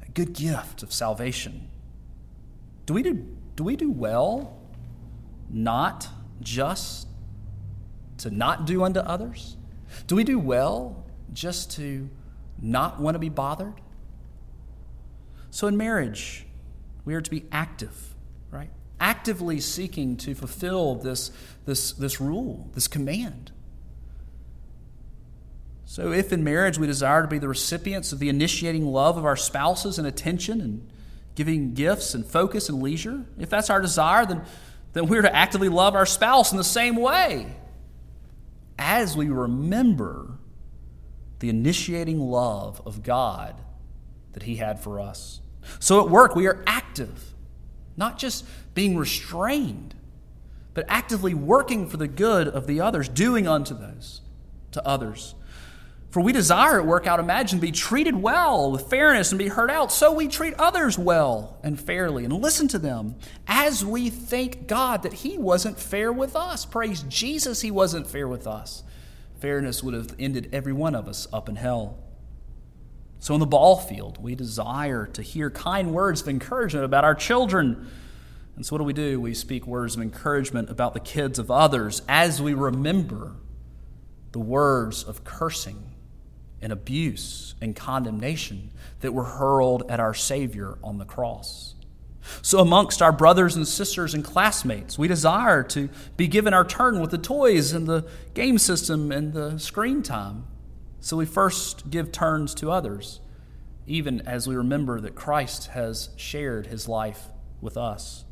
that 0.00 0.14
good 0.14 0.32
gift 0.32 0.82
of 0.82 0.92
salvation, 0.92 1.70
do 2.86 2.94
we 2.94 3.02
do, 3.04 3.24
do 3.54 3.62
we 3.62 3.76
do 3.76 3.90
well 3.90 4.58
not 5.48 6.08
just 6.40 7.06
to 8.18 8.30
not 8.30 8.66
do 8.66 8.82
unto 8.82 8.98
others? 9.00 9.56
Do 10.06 10.16
we 10.16 10.24
do 10.24 10.38
well 10.38 11.04
just 11.32 11.70
to 11.76 12.10
not 12.60 13.00
want 13.00 13.14
to 13.14 13.20
be 13.20 13.28
bothered? 13.28 13.80
So 15.50 15.66
in 15.66 15.76
marriage, 15.76 16.46
we 17.04 17.14
are 17.14 17.20
to 17.20 17.30
be 17.30 17.44
active, 17.50 18.09
right? 18.50 18.70
Actively 18.98 19.60
seeking 19.60 20.16
to 20.18 20.34
fulfill 20.34 20.96
this, 20.96 21.30
this, 21.66 21.92
this 21.92 22.20
rule, 22.20 22.68
this 22.74 22.88
command. 22.88 23.52
So, 25.90 26.12
if 26.12 26.32
in 26.32 26.44
marriage 26.44 26.78
we 26.78 26.86
desire 26.86 27.22
to 27.22 27.26
be 27.26 27.38
the 27.38 27.48
recipients 27.48 28.12
of 28.12 28.20
the 28.20 28.28
initiating 28.28 28.86
love 28.86 29.16
of 29.16 29.24
our 29.24 29.34
spouses 29.34 29.98
and 29.98 30.06
attention 30.06 30.60
and 30.60 30.88
giving 31.34 31.74
gifts 31.74 32.14
and 32.14 32.24
focus 32.24 32.68
and 32.68 32.80
leisure, 32.80 33.24
if 33.40 33.50
that's 33.50 33.70
our 33.70 33.80
desire, 33.80 34.24
then, 34.24 34.42
then 34.92 35.08
we're 35.08 35.22
to 35.22 35.34
actively 35.34 35.68
love 35.68 35.96
our 35.96 36.06
spouse 36.06 36.52
in 36.52 36.58
the 36.58 36.62
same 36.62 36.94
way 36.94 37.56
as 38.78 39.16
we 39.16 39.28
remember 39.28 40.38
the 41.40 41.48
initiating 41.48 42.20
love 42.20 42.80
of 42.86 43.02
God 43.02 43.60
that 44.32 44.44
He 44.44 44.56
had 44.56 44.78
for 44.78 45.00
us. 45.00 45.40
So, 45.80 46.00
at 46.04 46.08
work, 46.08 46.36
we 46.36 46.46
are 46.46 46.62
active, 46.68 47.34
not 48.00 48.18
just 48.18 48.44
being 48.74 48.96
restrained, 48.96 49.94
but 50.74 50.84
actively 50.88 51.34
working 51.34 51.88
for 51.88 51.96
the 51.96 52.08
good 52.08 52.48
of 52.48 52.66
the 52.66 52.80
others, 52.80 53.08
doing 53.08 53.46
unto 53.46 53.74
those, 53.74 54.20
to 54.72 54.84
others 54.84 55.36
for 56.10 56.20
we 56.20 56.32
desire 56.32 56.80
at 56.80 56.86
work 56.86 57.06
out 57.06 57.20
imagine 57.20 57.60
be 57.60 57.70
treated 57.70 58.16
well 58.16 58.72
with 58.72 58.90
fairness 58.90 59.30
and 59.30 59.38
be 59.38 59.46
heard 59.46 59.70
out, 59.70 59.92
so 59.92 60.12
we 60.12 60.26
treat 60.26 60.54
others 60.54 60.98
well 60.98 61.58
and 61.62 61.80
fairly 61.80 62.24
and 62.24 62.32
listen 62.32 62.66
to 62.68 62.80
them 62.80 63.14
as 63.46 63.84
we 63.84 64.10
thank 64.10 64.66
God 64.66 65.04
that 65.04 65.12
He 65.12 65.38
wasn't 65.38 65.78
fair 65.78 66.12
with 66.12 66.34
us. 66.34 66.66
Praise 66.66 67.04
Jesus, 67.04 67.60
He 67.60 67.70
wasn't 67.70 68.08
fair 68.08 68.26
with 68.26 68.46
us. 68.48 68.82
Fairness 69.38 69.84
would 69.84 69.94
have 69.94 70.14
ended 70.18 70.48
every 70.52 70.72
one 70.72 70.96
of 70.96 71.06
us 71.06 71.28
up 71.32 71.48
in 71.48 71.56
hell. 71.56 71.96
So, 73.20 73.34
in 73.34 73.40
the 73.40 73.46
ball 73.46 73.76
field, 73.76 74.22
we 74.22 74.34
desire 74.34 75.06
to 75.08 75.20
hear 75.20 75.50
kind 75.50 75.92
words 75.92 76.22
of 76.22 76.28
encouragement 76.28 76.86
about 76.86 77.04
our 77.04 77.14
children. 77.14 77.90
And 78.56 78.64
so, 78.64 78.74
what 78.74 78.78
do 78.78 78.84
we 78.84 78.94
do? 78.94 79.20
We 79.20 79.34
speak 79.34 79.66
words 79.66 79.94
of 79.94 80.00
encouragement 80.00 80.70
about 80.70 80.94
the 80.94 81.00
kids 81.00 81.38
of 81.38 81.50
others 81.50 82.00
as 82.08 82.40
we 82.40 82.54
remember 82.54 83.32
the 84.32 84.38
words 84.38 85.04
of 85.04 85.22
cursing 85.22 85.92
and 86.62 86.72
abuse 86.72 87.54
and 87.60 87.76
condemnation 87.76 88.70
that 89.00 89.12
were 89.12 89.24
hurled 89.24 89.82
at 89.90 90.00
our 90.00 90.14
Savior 90.14 90.78
on 90.82 90.96
the 90.96 91.04
cross. 91.04 91.74
So, 92.40 92.60
amongst 92.60 93.02
our 93.02 93.12
brothers 93.12 93.54
and 93.54 93.68
sisters 93.68 94.14
and 94.14 94.24
classmates, 94.24 94.98
we 94.98 95.08
desire 95.08 95.62
to 95.64 95.90
be 96.16 96.26
given 96.26 96.54
our 96.54 96.64
turn 96.64 97.00
with 97.00 97.10
the 97.10 97.18
toys 97.18 97.72
and 97.72 97.86
the 97.86 98.06
game 98.32 98.56
system 98.56 99.12
and 99.12 99.34
the 99.34 99.58
screen 99.58 100.02
time. 100.02 100.44
So, 101.00 101.16
we 101.16 101.26
first 101.26 101.90
give 101.90 102.12
turns 102.12 102.54
to 102.56 102.70
others, 102.70 103.20
even 103.86 104.20
as 104.22 104.46
we 104.46 104.54
remember 104.54 105.00
that 105.00 105.14
Christ 105.14 105.68
has 105.68 106.10
shared 106.16 106.66
his 106.66 106.88
life 106.88 107.28
with 107.60 107.76
us. 107.76 108.24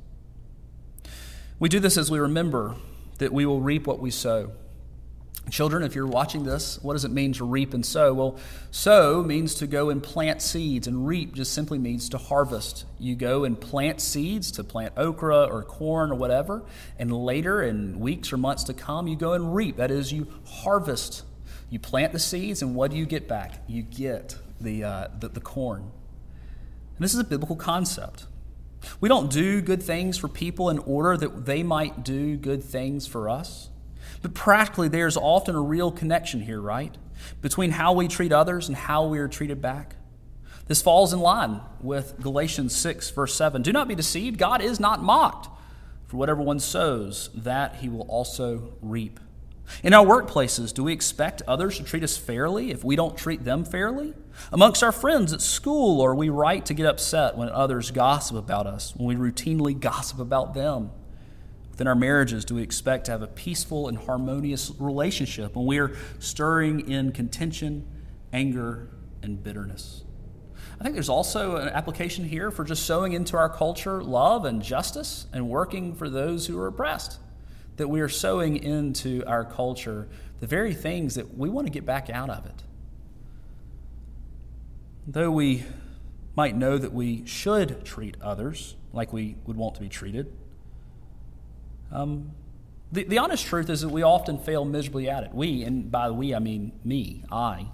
We 1.59 1.69
do 1.69 1.81
this 1.81 1.97
as 1.97 2.11
we 2.11 2.19
remember 2.19 2.77
that 3.19 3.33
we 3.33 3.47
will 3.47 3.61
reap 3.61 3.87
what 3.87 3.99
we 3.99 4.11
sow. 4.11 4.53
Children, 5.51 5.83
if 5.83 5.95
you're 5.95 6.07
watching 6.07 6.45
this, 6.45 6.79
what 6.83 6.93
does 6.93 7.07
it 7.07 7.11
mean 7.11 7.33
to 7.35 7.45
reap 7.45 7.73
and 7.73 7.85
sow? 7.85 8.13
Well, 8.13 8.39
sow 8.71 9.23
means 9.23 9.55
to 9.57 9.67
go 9.67 9.89
and 9.89 10.03
plant 10.03 10.43
seeds, 10.43 10.87
and 10.87 11.07
reap 11.07 11.35
just 11.35 11.55
simply 11.55 11.79
means 11.79 12.11
to 12.11 12.19
harvest. 12.19 12.85
You 12.99 13.17
go 13.17 13.45
and 13.45 13.59
plant 13.59 14.01
seeds 14.01 14.53
to 14.53 14.65
plant 14.65 14.93
okra 14.97 15.45
or 15.45 15.63
corn 15.63 16.13
or 16.13 16.17
whatever, 16.17 16.65
and 16.99 17.11
later, 17.11 17.63
in 17.63 17.99
weeks 17.99 18.33
or 18.33 18.37
months 18.37 18.65
to 18.65 18.75
come, 18.75 19.09
you 19.09 19.17
go 19.17 19.33
and 19.33 19.55
reap. 19.55 19.77
That 19.77 19.91
is, 19.91 20.13
you 20.13 20.27
harvest. 20.45 21.25
You 21.71 21.79
plant 21.79 22.13
the 22.13 22.19
seeds, 22.19 22.63
and 22.63 22.75
what 22.75 22.91
do 22.91 22.97
you 22.97 23.07
get 23.07 23.29
back? 23.29 23.63
You 23.67 23.83
get 23.83 24.37
the, 24.61 24.85
uh, 24.85 25.09
the, 25.19 25.29
the 25.29 25.41
corn. 25.41 25.83
And 25.83 27.05
this 27.05 27.15
is 27.15 27.21
a 27.21 27.25
biblical 27.25 27.57
concept. 27.57 28.27
We 29.01 29.09
don't 29.09 29.31
do 29.31 29.61
good 29.61 29.83
things 29.83 30.17
for 30.17 30.29
people 30.29 30.71
in 30.71 30.79
order 30.81 31.17
that 31.17 31.47
they 31.47 31.63
might 31.63 32.05
do 32.05 32.37
good 32.37 32.63
things 32.63 33.07
for 33.07 33.29
us. 33.29 33.71
But 34.23 34.35
practically, 34.35 34.89
there's 34.89 35.17
often 35.17 35.55
a 35.55 35.61
real 35.61 35.91
connection 35.91 36.41
here, 36.41 36.61
right? 36.61 36.97
Between 37.43 37.73
how 37.73 37.93
we 37.93 38.09
treat 38.09 38.33
others 38.33 38.69
and 38.69 38.77
how 38.77 39.07
we 39.07 39.19
are 39.19 39.29
treated 39.29 39.61
back. 39.61 39.97
This 40.67 40.83
falls 40.83 41.13
in 41.13 41.21
line 41.21 41.61
with 41.81 42.21
Galatians 42.21 42.75
6, 42.77 43.11
verse 43.11 43.35
7. 43.35 43.63
Do 43.63 43.73
not 43.73 43.89
be 43.89 43.95
deceived, 43.95 44.39
God 44.39 44.61
is 44.61 44.81
not 44.81 45.03
mocked. 45.03 45.49
For 46.07 46.17
whatever 46.17 46.41
one 46.41 46.59
sows, 46.59 47.29
that 47.35 47.77
he 47.77 47.89
will 47.89 48.03
also 48.03 48.73
reap. 48.81 49.21
In 49.83 49.93
our 49.95 50.05
workplaces, 50.05 50.73
do 50.73 50.85
we 50.85 50.93
expect 50.93 51.43
others 51.47 51.77
to 51.79 51.85
treat 51.85 52.03
us 52.03 52.17
fairly 52.17 52.71
if 52.71 52.85
we 52.85 52.97
don't 52.97 53.17
treat 53.17 53.45
them 53.45 53.65
fairly? 53.65 54.15
Amongst 54.53 54.83
our 54.83 54.93
friends 54.93 55.33
at 55.33 55.41
school, 55.41 56.01
are 56.01 56.15
we 56.15 56.29
right 56.29 56.65
to 56.67 56.75
get 56.75 56.87
upset 56.87 57.37
when 57.37 57.49
others 57.49 57.91
gossip 57.91 58.37
about 58.37 58.67
us, 58.67 58.95
when 58.97 59.19
we 59.19 59.31
routinely 59.31 59.79
gossip 59.79 60.19
about 60.19 60.55
them? 60.55 60.91
within 61.79 61.87
our 61.87 61.95
marriages 61.95 62.45
do 62.45 62.57
we 62.57 62.63
expect 62.63 63.05
to 63.05 63.13
have 63.13 63.23
a 63.23 63.29
peaceful 63.29 63.87
and 63.87 63.97
harmonious 63.97 64.73
relationship 64.81 65.55
when 65.55 65.65
we 65.65 65.79
are 65.79 65.97
stirring 66.19 66.81
in 66.91 67.13
contention, 67.13 67.87
anger, 68.33 68.91
and 69.23 69.45
bitterness? 69.45 70.03
I 70.81 70.83
think 70.83 70.95
there's 70.95 71.09
also 71.09 71.55
an 71.55 71.69
application 71.69 72.25
here 72.25 72.51
for 72.51 72.65
just 72.65 72.85
sowing 72.85 73.13
into 73.13 73.37
our 73.37 73.49
culture 73.49 74.03
love 74.03 74.45
and 74.45 74.61
justice 74.61 75.29
and 75.33 75.49
working 75.49 75.95
for 75.95 76.11
those 76.11 76.49
who 76.49 76.59
are 76.59 76.67
oppressed. 76.67 77.21
That 77.79 77.89
we 77.89 78.01
are 78.01 78.09
sowing 78.09 78.57
into 78.57 79.25
our 79.27 79.45
culture 79.45 80.07
the 80.41 80.47
very 80.47 80.75
things 80.75 81.15
that 81.17 81.37
we 81.37 81.49
want 81.49 81.67
to 81.67 81.73
get 81.73 81.87
back 81.87 82.11
out 82.11 82.31
of 82.31 82.47
it. 82.47 82.63
Though 85.07 85.31
we 85.31 85.65
might 86.37 86.55
know 86.55 86.77
that 86.79 86.93
we 86.93 87.27
should 87.27 87.85
treat 87.85 88.17
others 88.21 88.77
like 88.93 89.13
we 89.13 89.37
would 89.47 89.57
want 89.57 89.75
to 89.77 89.81
be 89.81 89.89
treated, 89.89 90.31
um, 91.91 92.33
the, 92.93 93.05
the 93.05 93.19
honest 93.19 93.47
truth 93.47 93.69
is 93.71 93.81
that 93.83 93.89
we 93.89 94.03
often 94.03 94.39
fail 94.39 94.65
miserably 94.65 95.09
at 95.09 95.25
it. 95.25 95.35
We, 95.35 95.63
and 95.63 95.91
by 95.91 96.11
we, 96.11 96.35
I 96.35 96.39
mean 96.39 96.73
me, 96.85 97.25
I. 97.31 97.69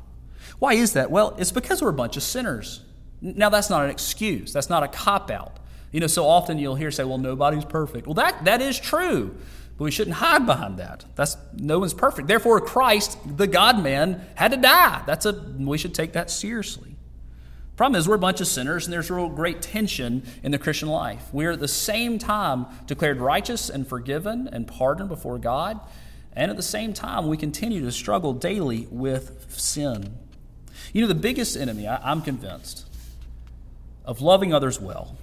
Why 0.59 0.75
is 0.75 0.93
that? 0.93 1.11
Well, 1.11 1.35
it's 1.39 1.53
because 1.53 1.83
we're 1.83 1.91
a 1.91 1.93
bunch 1.95 2.17
of 2.17 2.23
sinners. 2.23 2.83
Now, 3.21 3.49
that's 3.49 3.71
not 3.71 3.85
an 3.85 3.91
excuse, 3.91 4.53
that's 4.53 4.71
not 4.71 4.83
a 4.83 4.89
cop 4.89 5.31
out. 5.31 5.59
You 5.93 6.01
know, 6.01 6.09
so 6.09 6.27
often 6.27 6.59
you'll 6.59 6.75
hear 6.75 6.91
say, 6.91 7.05
well, 7.05 7.19
nobody's 7.19 7.65
perfect. 7.65 8.07
Well, 8.07 8.15
that, 8.15 8.45
that 8.45 8.61
is 8.61 8.79
true, 8.79 9.37
but 9.77 9.85
we 9.85 9.91
shouldn't 9.91 10.17
hide 10.17 10.47
behind 10.47 10.79
that. 10.79 11.05
That's 11.17 11.37
no 11.55 11.81
one's 11.81 11.95
perfect. 11.95 12.29
Therefore, 12.29 12.61
Christ, 12.61 13.19
the 13.37 13.47
God 13.47 13.83
man, 13.83 14.25
had 14.35 14.53
to 14.53 14.57
die. 14.57 15.03
That's 15.07 15.27
a 15.27 15.33
we 15.59 15.79
should 15.79 15.95
take 15.95 16.13
that 16.13 16.31
seriously. 16.31 16.95
Problem 17.77 17.99
is, 17.99 18.07
we're 18.07 18.15
a 18.15 18.21
bunch 18.21 18.41
of 18.41 18.47
sinners, 18.47 18.87
and 18.87 18.93
there's 18.93 19.11
real 19.11 19.29
great 19.29 19.61
tension 19.61 20.23
in 20.45 20.53
the 20.53 20.59
Christian 20.59 20.89
life. 20.89 21.25
We're 21.33 21.53
at 21.53 21.61
the 21.61 21.67
same 21.67 22.21
time 22.21 22.67
declared 22.87 23.21
righteous 23.21 23.69
and 23.69 23.85
forgiven 23.85 24.49
and 24.53 24.69
pardoned 24.69 25.09
before 25.09 25.39
God, 25.39 25.81
and 26.37 26.53
at 26.53 26.57
the 26.57 26.63
same 26.63 26.93
time, 26.93 27.27
we 27.27 27.37
continue 27.37 27.85
to 27.85 27.91
struggle 27.91 28.33
daily 28.33 28.87
with 28.93 29.47
sin. 29.49 30.17
You 30.93 31.01
know, 31.01 31.09
the 31.09 31.17
biggest 31.17 31.57
enemy, 31.57 31.89
I'm 31.89 32.23
convinced, 32.23 32.87
of 34.05 34.21
loving 34.21 34.55
others 34.55 34.81
well 34.81 35.17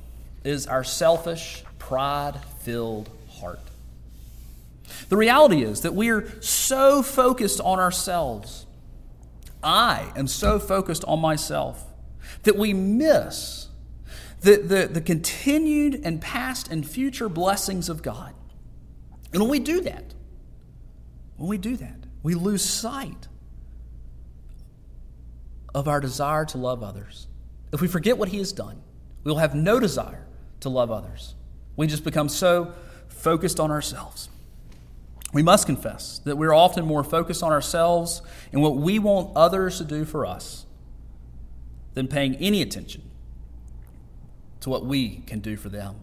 is 0.43 0.67
our 0.67 0.83
selfish, 0.83 1.63
pride 1.79 2.37
filled 2.59 3.09
heart. 3.29 3.59
The 5.09 5.17
reality 5.17 5.63
is 5.63 5.81
that 5.81 5.93
we 5.93 6.09
are 6.09 6.27
so 6.41 7.01
focused 7.01 7.59
on 7.61 7.79
ourselves. 7.79 8.65
I 9.63 10.11
am 10.15 10.27
so 10.27 10.59
focused 10.59 11.03
on 11.05 11.19
myself 11.19 11.83
that 12.43 12.57
we 12.57 12.73
miss 12.73 13.67
the, 14.41 14.57
the, 14.57 14.87
the 14.87 15.01
continued 15.01 16.01
and 16.03 16.19
past 16.19 16.71
and 16.71 16.87
future 16.87 17.29
blessings 17.29 17.89
of 17.89 18.01
God. 18.01 18.33
And 19.33 19.41
when 19.41 19.51
we 19.51 19.59
do 19.59 19.81
that, 19.81 20.13
when 21.37 21.47
we 21.47 21.57
do 21.57 21.77
that, 21.77 21.97
we 22.23 22.33
lose 22.33 22.63
sight 22.63 23.27
of 25.73 25.87
our 25.87 25.99
desire 25.99 26.45
to 26.45 26.57
love 26.57 26.83
others. 26.83 27.27
If 27.71 27.81
we 27.81 27.87
forget 27.87 28.17
what 28.17 28.29
He 28.29 28.39
has 28.39 28.51
done, 28.51 28.81
we 29.23 29.31
will 29.31 29.39
have 29.39 29.55
no 29.55 29.79
desire 29.79 30.27
to 30.61 30.69
love 30.69 30.91
others. 30.91 31.35
We 31.75 31.87
just 31.87 32.03
become 32.03 32.29
so 32.29 32.73
focused 33.07 33.59
on 33.59 33.71
ourselves. 33.71 34.29
We 35.33 35.43
must 35.43 35.65
confess 35.65 36.19
that 36.19 36.37
we're 36.37 36.53
often 36.53 36.85
more 36.85 37.03
focused 37.03 37.41
on 37.41 37.51
ourselves 37.51 38.21
and 38.51 38.61
what 38.61 38.75
we 38.75 38.99
want 38.99 39.35
others 39.35 39.77
to 39.77 39.85
do 39.85 40.03
for 40.03 40.25
us 40.25 40.65
than 41.93 42.07
paying 42.07 42.35
any 42.35 42.61
attention 42.61 43.01
to 44.61 44.69
what 44.69 44.85
we 44.85 45.17
can 45.27 45.39
do 45.39 45.57
for 45.57 45.69
them. 45.69 45.95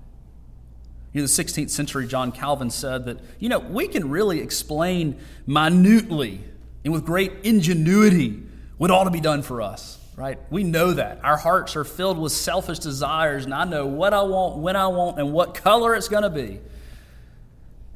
In 1.15 1.23
the 1.23 1.27
16th 1.27 1.71
century, 1.71 2.07
John 2.07 2.33
Calvin 2.33 2.71
said 2.71 3.07
that, 3.07 3.19
you 3.39 3.49
know, 3.49 3.59
we 3.59 3.89
can 3.89 4.11
really 4.11 4.41
explain 4.41 5.19
minutely 5.47 6.41
and 6.85 6.93
with 6.93 7.05
great 7.05 7.33
ingenuity 7.45 8.43
what 8.77 8.91
ought 8.91 9.05
to 9.05 9.11
be 9.11 9.21
done 9.21 9.43
for 9.43 9.61
us, 9.61 9.99
right? 10.17 10.39
We 10.51 10.65
know 10.65 10.93
that. 10.93 11.21
Our 11.25 11.37
hearts 11.37 11.75
are 11.77 11.85
filled 11.85 12.19
with 12.19 12.33
selfish 12.33 12.79
desires, 12.79 13.45
and 13.45 13.55
I 13.55 13.65
know 13.65 13.87
what 13.87 14.15
I 14.15 14.23
want, 14.23 14.59
when 14.59 14.77
I 14.77 14.87
want, 14.87 15.19
and 15.19 15.33
what 15.33 15.55
color 15.55 15.95
it's 15.95 16.09
going 16.09 16.23
to 16.23 16.31
be. 16.31 16.61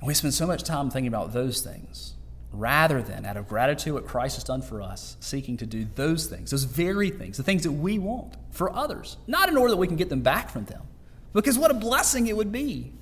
And 0.03 0.09
we 0.09 0.15
spend 0.15 0.35
so 0.35 0.49
much 0.49 0.65
time 0.65 0.91
thinking 0.91 1.07
about 1.07 1.33
those 1.33 1.61
things 1.61 2.15
rather 2.51 3.01
than, 3.01 3.25
out 3.25 3.37
of 3.37 3.47
gratitude, 3.47 3.95
what 3.95 4.05
Christ 4.05 4.35
has 4.35 4.43
done 4.43 4.61
for 4.61 4.83
us, 4.83 5.17
seeking 5.21 5.57
to 5.59 5.65
do 5.65 5.87
those 5.95 6.27
things, 6.27 6.51
those 6.51 6.65
very 6.65 7.09
things, 7.09 7.37
the 7.37 7.45
things 7.45 7.62
that 7.62 7.71
we 7.71 8.01
want 8.01 8.35
for 8.51 8.75
others, 8.75 9.17
not 9.29 9.49
in 9.49 9.57
order 9.57 9.71
that 9.71 9.77
we 9.77 9.87
can 9.87 9.95
get 9.95 10.09
them 10.09 10.23
back 10.23 10.51
from 10.51 10.65
them, 10.65 10.83
because 11.33 11.57
what 11.57 11.71
a 11.71 11.75
blessing 11.75 12.27
it 12.27 12.37
would 12.37 12.51
be 12.51 12.93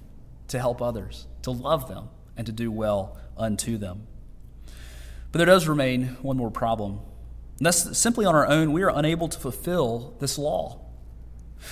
to 0.49 0.59
help 0.59 0.83
others, 0.83 1.27
to 1.41 1.51
love 1.51 1.89
them, 1.89 2.11
and 2.37 2.45
to 2.45 2.53
do 2.53 2.71
well 2.71 3.17
unto 3.35 3.79
them. 3.79 4.07
But 5.33 5.39
there 5.39 5.47
does 5.47 5.67
remain 5.67 6.19
one 6.21 6.37
more 6.37 6.51
problem. 6.51 7.01
And 7.57 7.65
that's 7.65 7.97
simply 7.97 8.27
on 8.27 8.35
our 8.35 8.47
own, 8.47 8.73
we 8.73 8.83
are 8.83 8.93
unable 8.95 9.29
to 9.29 9.39
fulfill 9.39 10.17
this 10.21 10.37
law. 10.37 10.83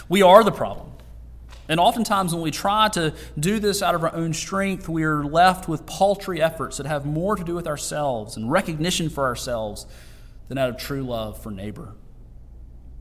We 0.09 0.23
are 0.23 0.43
the 0.43 0.53
problem. 0.53 0.88
And 1.69 1.79
oftentimes, 1.79 2.33
when 2.33 2.43
we 2.43 2.51
try 2.51 2.89
to 2.91 3.13
do 3.39 3.59
this 3.59 3.83
out 3.83 3.95
of 3.95 4.03
our 4.03 4.15
own 4.15 4.33
strength, 4.33 4.89
we 4.89 5.05
are 5.05 5.23
left 5.23 5.69
with 5.69 5.85
paltry 5.85 6.41
efforts 6.41 6.79
that 6.79 6.87
have 6.87 7.05
more 7.05 7.37
to 7.37 7.45
do 7.45 7.55
with 7.55 7.67
ourselves 7.67 8.37
and 8.37 8.51
recognition 8.51 9.11
for 9.11 9.25
ourselves 9.25 9.87
than 10.49 10.57
out 10.57 10.71
of 10.71 10.79
true 10.79 11.03
love 11.03 11.43
for 11.43 11.51
neighbor. 11.51 11.95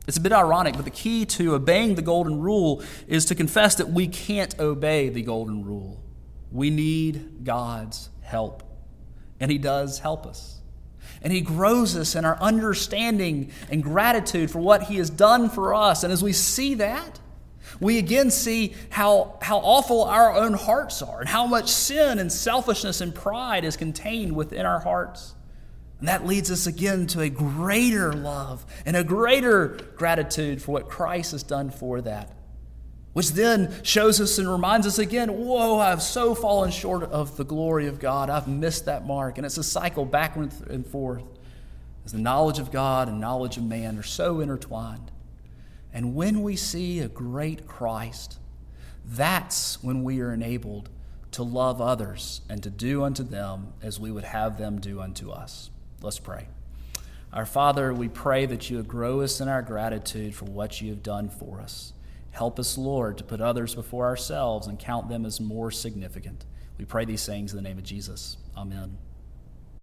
It's 0.06 0.18
a 0.18 0.20
bit 0.20 0.32
ironic, 0.32 0.74
but 0.74 0.84
the 0.84 0.90
key 0.90 1.26
to 1.26 1.54
obeying 1.54 1.94
the 1.94 2.02
golden 2.02 2.40
rule 2.40 2.82
is 3.06 3.26
to 3.26 3.34
confess 3.34 3.74
that 3.76 3.88
we 3.90 4.06
can't 4.06 4.58
obey 4.58 5.08
the 5.08 5.22
golden 5.22 5.64
rule. 5.64 6.02
We 6.50 6.70
need 6.70 7.44
God's 7.44 8.10
help, 8.22 8.62
and 9.40 9.50
He 9.50 9.58
does 9.58 9.98
help 9.98 10.26
us. 10.26 10.60
And 11.22 11.32
He 11.32 11.40
grows 11.40 11.96
us 11.96 12.14
in 12.14 12.24
our 12.24 12.38
understanding 12.40 13.50
and 13.70 13.82
gratitude 13.82 14.50
for 14.50 14.60
what 14.60 14.84
He 14.84 14.96
has 14.96 15.10
done 15.10 15.50
for 15.50 15.74
us. 15.74 16.04
And 16.04 16.12
as 16.12 16.22
we 16.22 16.32
see 16.32 16.74
that, 16.74 17.20
we 17.80 17.98
again 17.98 18.30
see 18.30 18.74
how, 18.90 19.38
how 19.42 19.58
awful 19.58 20.04
our 20.04 20.34
own 20.34 20.54
hearts 20.54 21.02
are 21.02 21.20
and 21.20 21.28
how 21.28 21.46
much 21.46 21.70
sin 21.70 22.18
and 22.18 22.32
selfishness 22.32 23.00
and 23.00 23.14
pride 23.14 23.64
is 23.64 23.76
contained 23.76 24.34
within 24.34 24.66
our 24.66 24.80
hearts. 24.80 25.34
And 25.98 26.08
that 26.08 26.26
leads 26.26 26.50
us 26.50 26.66
again 26.66 27.06
to 27.08 27.20
a 27.20 27.28
greater 27.28 28.12
love 28.12 28.64
and 28.86 28.96
a 28.96 29.02
greater 29.02 29.78
gratitude 29.96 30.62
for 30.62 30.72
what 30.72 30.88
Christ 30.88 31.32
has 31.32 31.42
done 31.42 31.70
for 31.70 32.00
that. 32.02 32.32
Which 33.14 33.32
then 33.32 33.74
shows 33.82 34.20
us 34.20 34.38
and 34.38 34.48
reminds 34.48 34.86
us 34.86 35.00
again, 35.00 35.28
whoa, 35.28 35.80
I've 35.80 36.02
so 36.02 36.36
fallen 36.36 36.70
short 36.70 37.02
of 37.02 37.36
the 37.36 37.44
glory 37.44 37.88
of 37.88 37.98
God. 37.98 38.30
I've 38.30 38.46
missed 38.46 38.84
that 38.84 39.06
mark. 39.06 39.38
And 39.38 39.44
it's 39.44 39.58
a 39.58 39.64
cycle 39.64 40.04
backward 40.04 40.52
and 40.70 40.86
forth 40.86 41.24
as 42.04 42.12
the 42.12 42.18
knowledge 42.18 42.60
of 42.60 42.70
God 42.70 43.08
and 43.08 43.20
knowledge 43.20 43.56
of 43.56 43.64
man 43.64 43.98
are 43.98 44.04
so 44.04 44.38
intertwined. 44.38 45.10
And 45.98 46.14
when 46.14 46.42
we 46.42 46.54
see 46.54 47.00
a 47.00 47.08
great 47.08 47.66
Christ, 47.66 48.38
that's 49.04 49.82
when 49.82 50.04
we 50.04 50.20
are 50.20 50.32
enabled 50.32 50.90
to 51.32 51.42
love 51.42 51.80
others 51.80 52.40
and 52.48 52.62
to 52.62 52.70
do 52.70 53.02
unto 53.02 53.24
them 53.24 53.72
as 53.82 53.98
we 53.98 54.12
would 54.12 54.22
have 54.22 54.58
them 54.58 54.80
do 54.80 55.00
unto 55.00 55.32
us. 55.32 55.70
Let's 56.00 56.20
pray. 56.20 56.46
Our 57.32 57.44
Father, 57.44 57.92
we 57.92 58.08
pray 58.08 58.46
that 58.46 58.70
you 58.70 58.76
would 58.76 58.86
grow 58.86 59.22
us 59.22 59.40
in 59.40 59.48
our 59.48 59.60
gratitude 59.60 60.36
for 60.36 60.44
what 60.44 60.80
you 60.80 60.90
have 60.90 61.02
done 61.02 61.30
for 61.30 61.60
us. 61.60 61.92
Help 62.30 62.60
us, 62.60 62.78
Lord, 62.78 63.18
to 63.18 63.24
put 63.24 63.40
others 63.40 63.74
before 63.74 64.06
ourselves 64.06 64.68
and 64.68 64.78
count 64.78 65.08
them 65.08 65.26
as 65.26 65.40
more 65.40 65.72
significant. 65.72 66.44
We 66.78 66.84
pray 66.84 67.06
these 67.06 67.26
things 67.26 67.52
in 67.52 67.56
the 67.56 67.68
name 67.68 67.76
of 67.76 67.82
Jesus. 67.82 68.36
Amen. 68.56 68.98